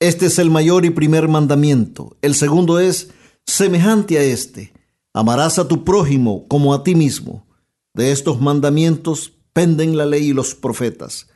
Este 0.00 0.24
es 0.26 0.38
el 0.38 0.48
mayor 0.50 0.86
y 0.86 0.90
primer 0.90 1.28
mandamiento. 1.28 2.16
El 2.22 2.34
segundo 2.34 2.80
es 2.80 3.10
semejante 3.46 4.16
a 4.16 4.22
este. 4.22 4.72
Amarás 5.12 5.58
a 5.58 5.68
tu 5.68 5.84
prójimo 5.84 6.48
como 6.48 6.72
a 6.72 6.82
ti 6.82 6.94
mismo. 6.94 7.46
De 7.92 8.10
estos 8.10 8.40
mandamientos 8.40 9.34
penden 9.52 9.98
la 9.98 10.06
ley 10.06 10.28
y 10.28 10.32
los 10.32 10.54
profetas. 10.54 11.26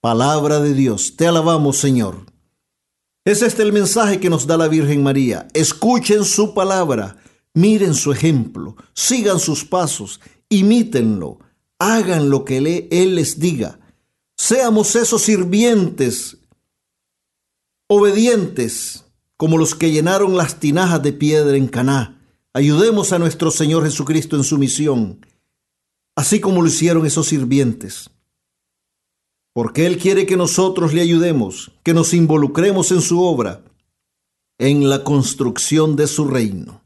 Palabra 0.00 0.58
de 0.60 0.72
Dios. 0.72 1.16
Te 1.16 1.26
alabamos, 1.26 1.76
Señor. 1.76 2.24
Es 3.26 3.42
este 3.42 3.62
el 3.62 3.74
mensaje 3.74 4.18
que 4.18 4.30
nos 4.30 4.46
da 4.46 4.56
la 4.56 4.68
Virgen 4.68 5.02
María. 5.02 5.48
Escuchen 5.52 6.24
su 6.24 6.54
palabra, 6.54 7.18
miren 7.52 7.92
su 7.92 8.10
ejemplo, 8.10 8.74
sigan 8.94 9.38
sus 9.38 9.66
pasos, 9.66 10.22
imítenlo, 10.48 11.40
hagan 11.78 12.30
lo 12.30 12.46
que 12.46 12.88
Él 12.90 13.14
les 13.16 13.38
diga 13.38 13.80
Seamos 14.36 14.94
esos 14.96 15.22
sirvientes, 15.22 16.36
obedientes, 17.88 19.06
como 19.36 19.58
los 19.58 19.74
que 19.74 19.90
llenaron 19.90 20.36
las 20.36 20.60
tinajas 20.60 21.02
de 21.02 21.12
piedra 21.12 21.56
en 21.56 21.68
Caná. 21.68 22.20
Ayudemos 22.52 23.12
a 23.12 23.18
nuestro 23.18 23.50
Señor 23.50 23.84
Jesucristo 23.84 24.36
en 24.36 24.44
su 24.44 24.58
misión, 24.58 25.24
así 26.14 26.40
como 26.40 26.62
lo 26.62 26.68
hicieron 26.68 27.06
esos 27.06 27.26
sirvientes. 27.26 28.10
Porque 29.54 29.86
Él 29.86 29.98
quiere 29.98 30.26
que 30.26 30.36
nosotros 30.36 30.92
le 30.92 31.00
ayudemos, 31.00 31.72
que 31.82 31.94
nos 31.94 32.12
involucremos 32.12 32.92
en 32.92 33.00
su 33.00 33.22
obra, 33.22 33.64
en 34.58 34.88
la 34.88 35.02
construcción 35.02 35.96
de 35.96 36.06
su 36.06 36.26
reino. 36.26 36.82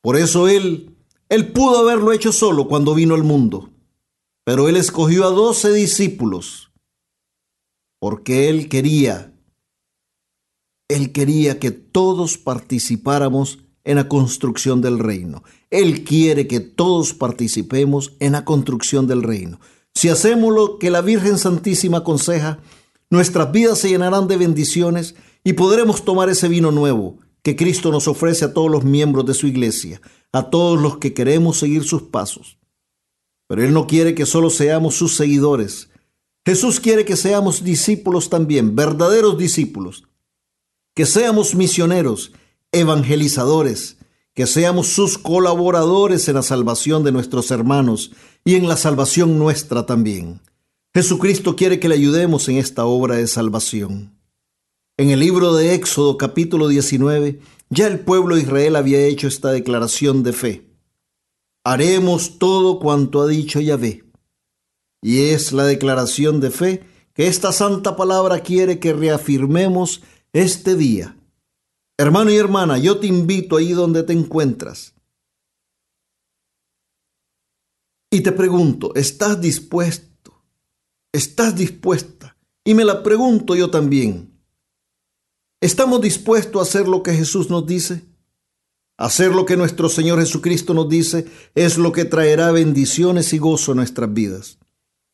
Por 0.00 0.16
eso 0.16 0.48
Él, 0.48 0.96
Él 1.28 1.52
pudo 1.52 1.78
haberlo 1.78 2.12
hecho 2.12 2.32
solo 2.32 2.68
cuando 2.68 2.94
vino 2.94 3.14
al 3.14 3.22
mundo, 3.22 3.70
pero 4.48 4.66
Él 4.66 4.78
escogió 4.78 5.26
a 5.26 5.30
doce 5.30 5.74
discípulos, 5.74 6.72
porque 7.98 8.48
Él 8.48 8.70
quería 8.70 9.34
él 10.88 11.12
quería 11.12 11.58
que 11.58 11.70
todos 11.70 12.38
participáramos 12.38 13.58
en 13.84 13.96
la 13.96 14.08
construcción 14.08 14.80
del 14.80 14.98
reino. 14.98 15.42
Él 15.68 16.02
quiere 16.02 16.46
que 16.46 16.60
todos 16.60 17.12
participemos 17.12 18.14
en 18.20 18.32
la 18.32 18.46
construcción 18.46 19.06
del 19.06 19.22
reino. 19.22 19.60
Si 19.94 20.08
hacemos 20.08 20.54
lo 20.54 20.78
que 20.78 20.90
la 20.90 21.02
Virgen 21.02 21.36
Santísima 21.36 21.98
aconseja, 21.98 22.58
nuestras 23.10 23.52
vidas 23.52 23.80
se 23.80 23.90
llenarán 23.90 24.28
de 24.28 24.38
bendiciones 24.38 25.14
y 25.44 25.52
podremos 25.52 26.06
tomar 26.06 26.30
ese 26.30 26.48
vino 26.48 26.72
nuevo 26.72 27.18
que 27.42 27.54
Cristo 27.54 27.92
nos 27.92 28.08
ofrece 28.08 28.46
a 28.46 28.54
todos 28.54 28.70
los 28.70 28.82
miembros 28.82 29.26
de 29.26 29.34
su 29.34 29.46
iglesia, 29.46 30.00
a 30.32 30.48
todos 30.48 30.80
los 30.80 30.96
que 30.96 31.12
queremos 31.12 31.58
seguir 31.58 31.84
sus 31.84 32.04
pasos. 32.04 32.57
Pero 33.48 33.64
Él 33.64 33.74
no 33.74 33.88
quiere 33.88 34.14
que 34.14 34.26
solo 34.26 34.50
seamos 34.50 34.94
sus 34.94 35.16
seguidores. 35.16 35.90
Jesús 36.46 36.78
quiere 36.78 37.04
que 37.04 37.16
seamos 37.16 37.64
discípulos 37.64 38.30
también, 38.30 38.76
verdaderos 38.76 39.36
discípulos 39.36 40.04
que 40.98 41.06
seamos 41.06 41.54
misioneros, 41.54 42.32
evangelizadores, 42.72 43.98
que 44.34 44.48
seamos 44.48 44.88
sus 44.88 45.16
colaboradores 45.16 46.26
en 46.26 46.34
la 46.34 46.42
salvación 46.42 47.04
de 47.04 47.12
nuestros 47.12 47.52
hermanos 47.52 48.10
y 48.44 48.56
en 48.56 48.66
la 48.66 48.76
salvación 48.76 49.38
nuestra 49.38 49.86
también. 49.86 50.40
Jesucristo 50.92 51.54
quiere 51.54 51.78
que 51.78 51.88
le 51.88 51.94
ayudemos 51.94 52.48
en 52.48 52.56
esta 52.56 52.84
obra 52.84 53.14
de 53.14 53.28
salvación. 53.28 54.18
En 54.96 55.10
el 55.10 55.20
libro 55.20 55.54
de 55.54 55.74
Éxodo 55.74 56.18
capítulo 56.18 56.66
19, 56.66 57.38
ya 57.70 57.86
el 57.86 58.00
pueblo 58.00 58.34
de 58.34 58.42
Israel 58.42 58.74
había 58.74 58.98
hecho 58.98 59.28
esta 59.28 59.52
declaración 59.52 60.24
de 60.24 60.32
fe. 60.32 60.67
Haremos 61.70 62.38
todo 62.38 62.78
cuanto 62.78 63.20
ha 63.20 63.26
dicho 63.26 63.60
Yahvé. 63.60 64.02
Y 65.02 65.24
es 65.24 65.52
la 65.52 65.64
declaración 65.64 66.40
de 66.40 66.50
fe 66.50 66.82
que 67.12 67.26
esta 67.26 67.52
santa 67.52 67.94
palabra 67.94 68.40
quiere 68.40 68.80
que 68.80 68.94
reafirmemos 68.94 70.02
este 70.32 70.76
día. 70.76 71.18
Hermano 71.98 72.30
y 72.30 72.36
hermana, 72.36 72.78
yo 72.78 72.98
te 72.98 73.06
invito 73.06 73.58
ahí 73.58 73.72
donde 73.72 74.02
te 74.02 74.14
encuentras. 74.14 74.94
Y 78.10 78.22
te 78.22 78.32
pregunto, 78.32 78.94
¿estás 78.94 79.38
dispuesto? 79.38 80.42
¿Estás 81.12 81.54
dispuesta? 81.54 82.38
Y 82.64 82.72
me 82.72 82.86
la 82.86 83.02
pregunto 83.02 83.54
yo 83.54 83.70
también. 83.70 84.40
¿Estamos 85.60 86.00
dispuestos 86.00 86.60
a 86.60 86.62
hacer 86.62 86.88
lo 86.88 87.02
que 87.02 87.12
Jesús 87.12 87.50
nos 87.50 87.66
dice? 87.66 88.06
Hacer 88.98 89.32
lo 89.32 89.46
que 89.46 89.56
nuestro 89.56 89.88
Señor 89.88 90.18
Jesucristo 90.18 90.74
nos 90.74 90.88
dice 90.88 91.24
es 91.54 91.78
lo 91.78 91.92
que 91.92 92.04
traerá 92.04 92.50
bendiciones 92.50 93.32
y 93.32 93.38
gozo 93.38 93.72
a 93.72 93.74
nuestras 93.76 94.12
vidas. 94.12 94.58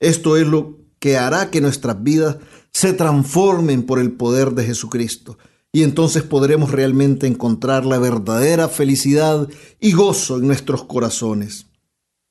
Esto 0.01 0.39
es 0.39 0.47
lo 0.47 0.79
que 0.99 1.19
hará 1.19 1.51
que 1.51 1.61
nuestras 1.61 2.03
vidas 2.03 2.39
se 2.73 2.95
transformen 2.95 3.83
por 3.83 3.99
el 3.99 4.13
poder 4.13 4.53
de 4.53 4.65
Jesucristo. 4.65 5.37
Y 5.71 5.83
entonces 5.83 6.23
podremos 6.23 6.71
realmente 6.71 7.27
encontrar 7.27 7.85
la 7.85 7.99
verdadera 7.99 8.69
felicidad 8.69 9.49
y 9.81 9.93
gozo 9.93 10.39
en 10.39 10.47
nuestros 10.47 10.85
corazones. 10.85 11.67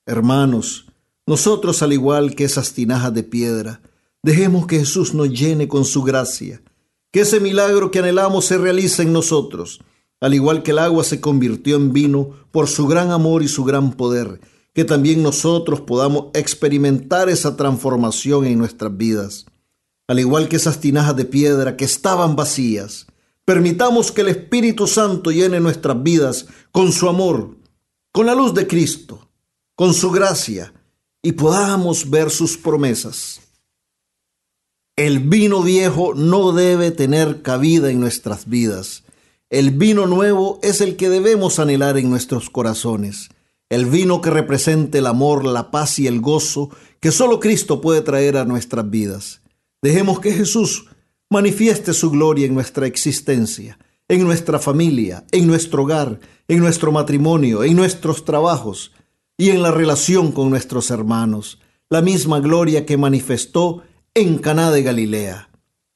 Hermanos, 0.07 0.87
nosotros 1.27 1.83
al 1.83 1.93
igual 1.93 2.35
que 2.35 2.45
esas 2.45 2.73
tinajas 2.73 3.13
de 3.13 3.23
piedra, 3.23 3.81
dejemos 4.23 4.65
que 4.65 4.79
Jesús 4.79 5.13
nos 5.13 5.29
llene 5.29 5.67
con 5.67 5.85
su 5.85 6.01
gracia, 6.01 6.63
que 7.11 7.21
ese 7.21 7.39
milagro 7.39 7.91
que 7.91 7.99
anhelamos 7.99 8.45
se 8.45 8.57
realice 8.57 9.03
en 9.03 9.13
nosotros, 9.13 9.81
al 10.23 10.33
igual 10.33 10.63
que 10.63 10.71
el 10.71 10.79
agua 10.79 11.03
se 11.03 11.21
convirtió 11.21 11.75
en 11.75 11.93
vino 11.93 12.31
por 12.49 12.67
su 12.67 12.87
gran 12.87 13.11
amor 13.11 13.43
y 13.43 13.47
su 13.47 13.63
gran 13.63 13.93
poder, 13.93 14.41
que 14.73 14.85
también 14.85 15.21
nosotros 15.21 15.81
podamos 15.81 16.31
experimentar 16.33 17.29
esa 17.29 17.55
transformación 17.55 18.45
en 18.45 18.57
nuestras 18.57 18.97
vidas 18.97 19.45
al 20.07 20.19
igual 20.19 20.49
que 20.49 20.57
esas 20.57 20.79
tinajas 20.79 21.15
de 21.15 21.25
piedra 21.25 21.77
que 21.77 21.85
estaban 21.85 22.35
vacías. 22.35 23.07
Permitamos 23.45 24.11
que 24.11 24.21
el 24.21 24.29
Espíritu 24.29 24.87
Santo 24.87 25.31
llene 25.31 25.59
nuestras 25.59 26.01
vidas 26.01 26.45
con 26.71 26.91
su 26.91 27.09
amor, 27.09 27.57
con 28.11 28.25
la 28.25 28.35
luz 28.35 28.53
de 28.53 28.67
Cristo, 28.67 29.27
con 29.75 29.93
su 29.93 30.11
gracia, 30.11 30.73
y 31.21 31.33
podamos 31.33 32.09
ver 32.09 32.29
sus 32.29 32.57
promesas. 32.57 33.41
El 34.95 35.19
vino 35.19 35.63
viejo 35.63 36.13
no 36.13 36.51
debe 36.51 36.91
tener 36.91 37.41
cabida 37.41 37.89
en 37.89 37.99
nuestras 37.99 38.47
vidas. 38.47 39.03
El 39.53 39.69
vino 39.69 40.07
nuevo 40.07 40.59
es 40.63 40.81
el 40.81 40.95
que 40.95 41.09
debemos 41.09 41.59
anhelar 41.59 41.99
en 41.99 42.09
nuestros 42.09 42.49
corazones. 42.49 43.29
El 43.69 43.85
vino 43.85 44.19
que 44.19 44.31
represente 44.31 44.97
el 44.97 45.05
amor, 45.05 45.45
la 45.45 45.69
paz 45.69 45.99
y 45.99 46.07
el 46.07 46.21
gozo 46.21 46.71
que 46.99 47.11
solo 47.11 47.39
Cristo 47.39 47.79
puede 47.79 48.01
traer 48.01 48.35
a 48.37 48.45
nuestras 48.45 48.89
vidas. 48.89 49.43
Dejemos 49.79 50.19
que 50.19 50.33
Jesús 50.33 50.85
manifieste 51.29 51.93
su 51.93 52.09
gloria 52.09 52.47
en 52.47 52.55
nuestra 52.55 52.87
existencia, 52.87 53.77
en 54.07 54.23
nuestra 54.23 54.57
familia, 54.57 55.23
en 55.31 55.45
nuestro 55.45 55.83
hogar, 55.83 56.19
en 56.47 56.57
nuestro 56.57 56.91
matrimonio, 56.91 57.63
en 57.63 57.75
nuestros 57.75 58.25
trabajos 58.25 58.91
y 59.37 59.51
en 59.51 59.61
la 59.61 59.69
relación 59.69 60.31
con 60.31 60.49
nuestros 60.49 60.89
hermanos, 60.89 61.59
la 61.91 62.01
misma 62.01 62.39
gloria 62.39 62.87
que 62.87 62.97
manifestó 62.97 63.83
en 64.15 64.39
Caná 64.39 64.71
de 64.71 64.81
Galilea. 64.81 65.49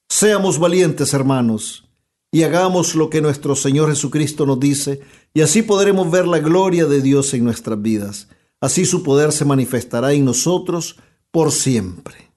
Seamos 0.09 0.59
valientes, 0.59 1.11
hermanos, 1.15 1.86
y 2.31 2.43
hagamos 2.43 2.95
lo 2.95 3.09
que 3.09 3.21
nuestro 3.21 3.55
Señor 3.55 3.89
Jesucristo 3.89 4.45
nos 4.45 4.59
dice, 4.59 5.01
y 5.33 5.41
así 5.41 5.61
podremos 5.61 6.11
ver 6.11 6.27
la 6.27 6.39
gloria 6.39 6.85
de 6.85 7.01
Dios 7.01 7.33
en 7.33 7.43
nuestras 7.43 7.81
vidas. 7.81 8.27
Así 8.59 8.85
su 8.85 9.03
poder 9.03 9.31
se 9.31 9.45
manifestará 9.45 10.13
en 10.13 10.25
nosotros 10.25 10.97
por 11.31 11.51
siempre 11.51 12.27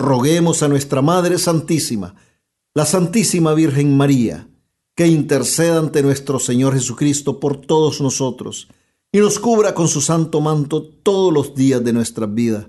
roguemos 0.00 0.62
a 0.62 0.68
nuestra 0.68 1.02
Madre 1.02 1.38
Santísima, 1.38 2.14
la 2.74 2.86
Santísima 2.86 3.52
Virgen 3.52 3.96
María, 3.96 4.48
que 4.96 5.06
interceda 5.06 5.78
ante 5.78 6.02
nuestro 6.02 6.38
Señor 6.38 6.72
Jesucristo 6.72 7.38
por 7.38 7.60
todos 7.60 8.00
nosotros 8.00 8.68
y 9.12 9.18
nos 9.18 9.38
cubra 9.38 9.74
con 9.74 9.88
su 9.88 10.00
santo 10.00 10.40
manto 10.40 10.82
todos 10.82 11.32
los 11.32 11.54
días 11.54 11.84
de 11.84 11.92
nuestra 11.92 12.26
vida, 12.26 12.68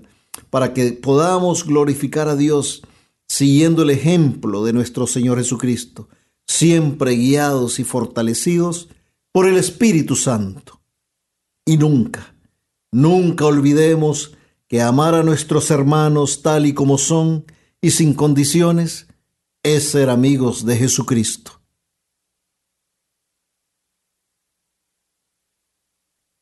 para 0.50 0.74
que 0.74 0.92
podamos 0.92 1.64
glorificar 1.64 2.28
a 2.28 2.36
Dios 2.36 2.82
siguiendo 3.26 3.82
el 3.82 3.90
ejemplo 3.90 4.62
de 4.62 4.74
nuestro 4.74 5.06
Señor 5.06 5.38
Jesucristo, 5.38 6.08
siempre 6.52 7.12
guiados 7.12 7.78
y 7.78 7.84
fortalecidos 7.84 8.90
por 9.32 9.48
el 9.48 9.56
Espíritu 9.56 10.16
Santo. 10.16 10.82
Y 11.64 11.78
nunca, 11.78 12.34
nunca 12.90 13.46
olvidemos 13.46 14.36
que 14.68 14.82
amar 14.82 15.14
a 15.14 15.22
nuestros 15.22 15.70
hermanos 15.70 16.42
tal 16.42 16.66
y 16.66 16.74
como 16.74 16.98
son 16.98 17.46
y 17.80 17.92
sin 17.92 18.12
condiciones 18.12 19.06
es 19.62 19.90
ser 19.90 20.10
amigos 20.10 20.66
de 20.66 20.76
Jesucristo. 20.76 21.62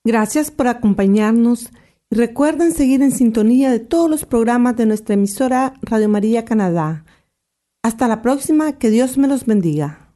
Gracias 0.04 0.50
por 0.50 0.66
acompañarnos 0.66 1.70
y 2.11 2.16
recuerden 2.16 2.72
seguir 2.72 3.02
en 3.02 3.12
sintonía 3.12 3.70
de 3.70 3.78
todos 3.78 4.11
los 4.11 4.24
programas 4.24 4.76
de 4.76 4.86
nuestra 4.86 5.14
emisora 5.14 5.74
Radio 5.82 6.08
María 6.08 6.44
Canadá. 6.44 7.04
Hasta 7.83 8.09
la 8.09 8.20
próxima, 8.20 8.78
que 8.78 8.91
Dios 8.91 9.16
me 9.16 9.26
los 9.26 9.47
bendiga. 9.47 10.11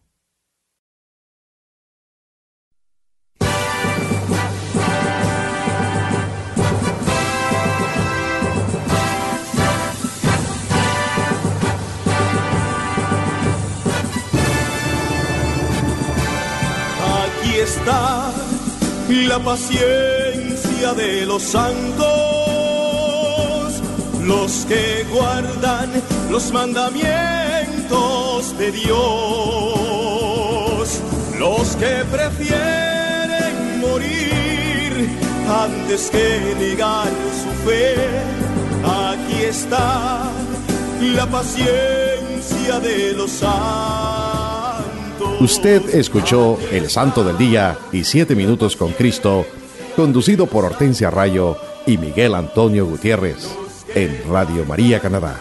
está 17.64 18.30
la 19.08 19.38
paciencia 19.38 20.92
de 20.94 21.24
los 21.24 21.42
santos, 21.42 22.04
los 24.22 24.66
que 24.66 25.06
guardan 25.10 25.90
los 26.30 26.52
mandamientos 26.52 27.43
de 28.58 28.72
Dios, 28.72 28.98
los 31.38 31.76
que 31.76 32.04
prefieren 32.10 33.80
morir 33.80 35.08
antes 35.48 36.10
que 36.10 36.54
negar 36.58 37.08
su 37.08 37.50
fe. 37.68 37.94
Aquí 38.84 39.44
está 39.44 40.30
la 41.00 41.26
paciencia 41.26 42.80
de 42.80 43.12
los 43.12 43.30
santos 43.30 44.14
Usted 45.40 45.94
escuchó 45.94 46.58
El 46.70 46.88
Santo 46.88 47.22
del 47.24 47.36
Día 47.36 47.76
y 47.92 48.04
Siete 48.04 48.34
Minutos 48.34 48.76
con 48.76 48.92
Cristo, 48.92 49.44
conducido 49.96 50.46
por 50.46 50.64
Hortensia 50.64 51.10
Rayo 51.10 51.58
y 51.86 51.98
Miguel 51.98 52.34
Antonio 52.34 52.86
Gutiérrez, 52.86 53.48
en 53.94 54.22
Radio 54.30 54.64
María 54.64 55.00
Canadá, 55.00 55.40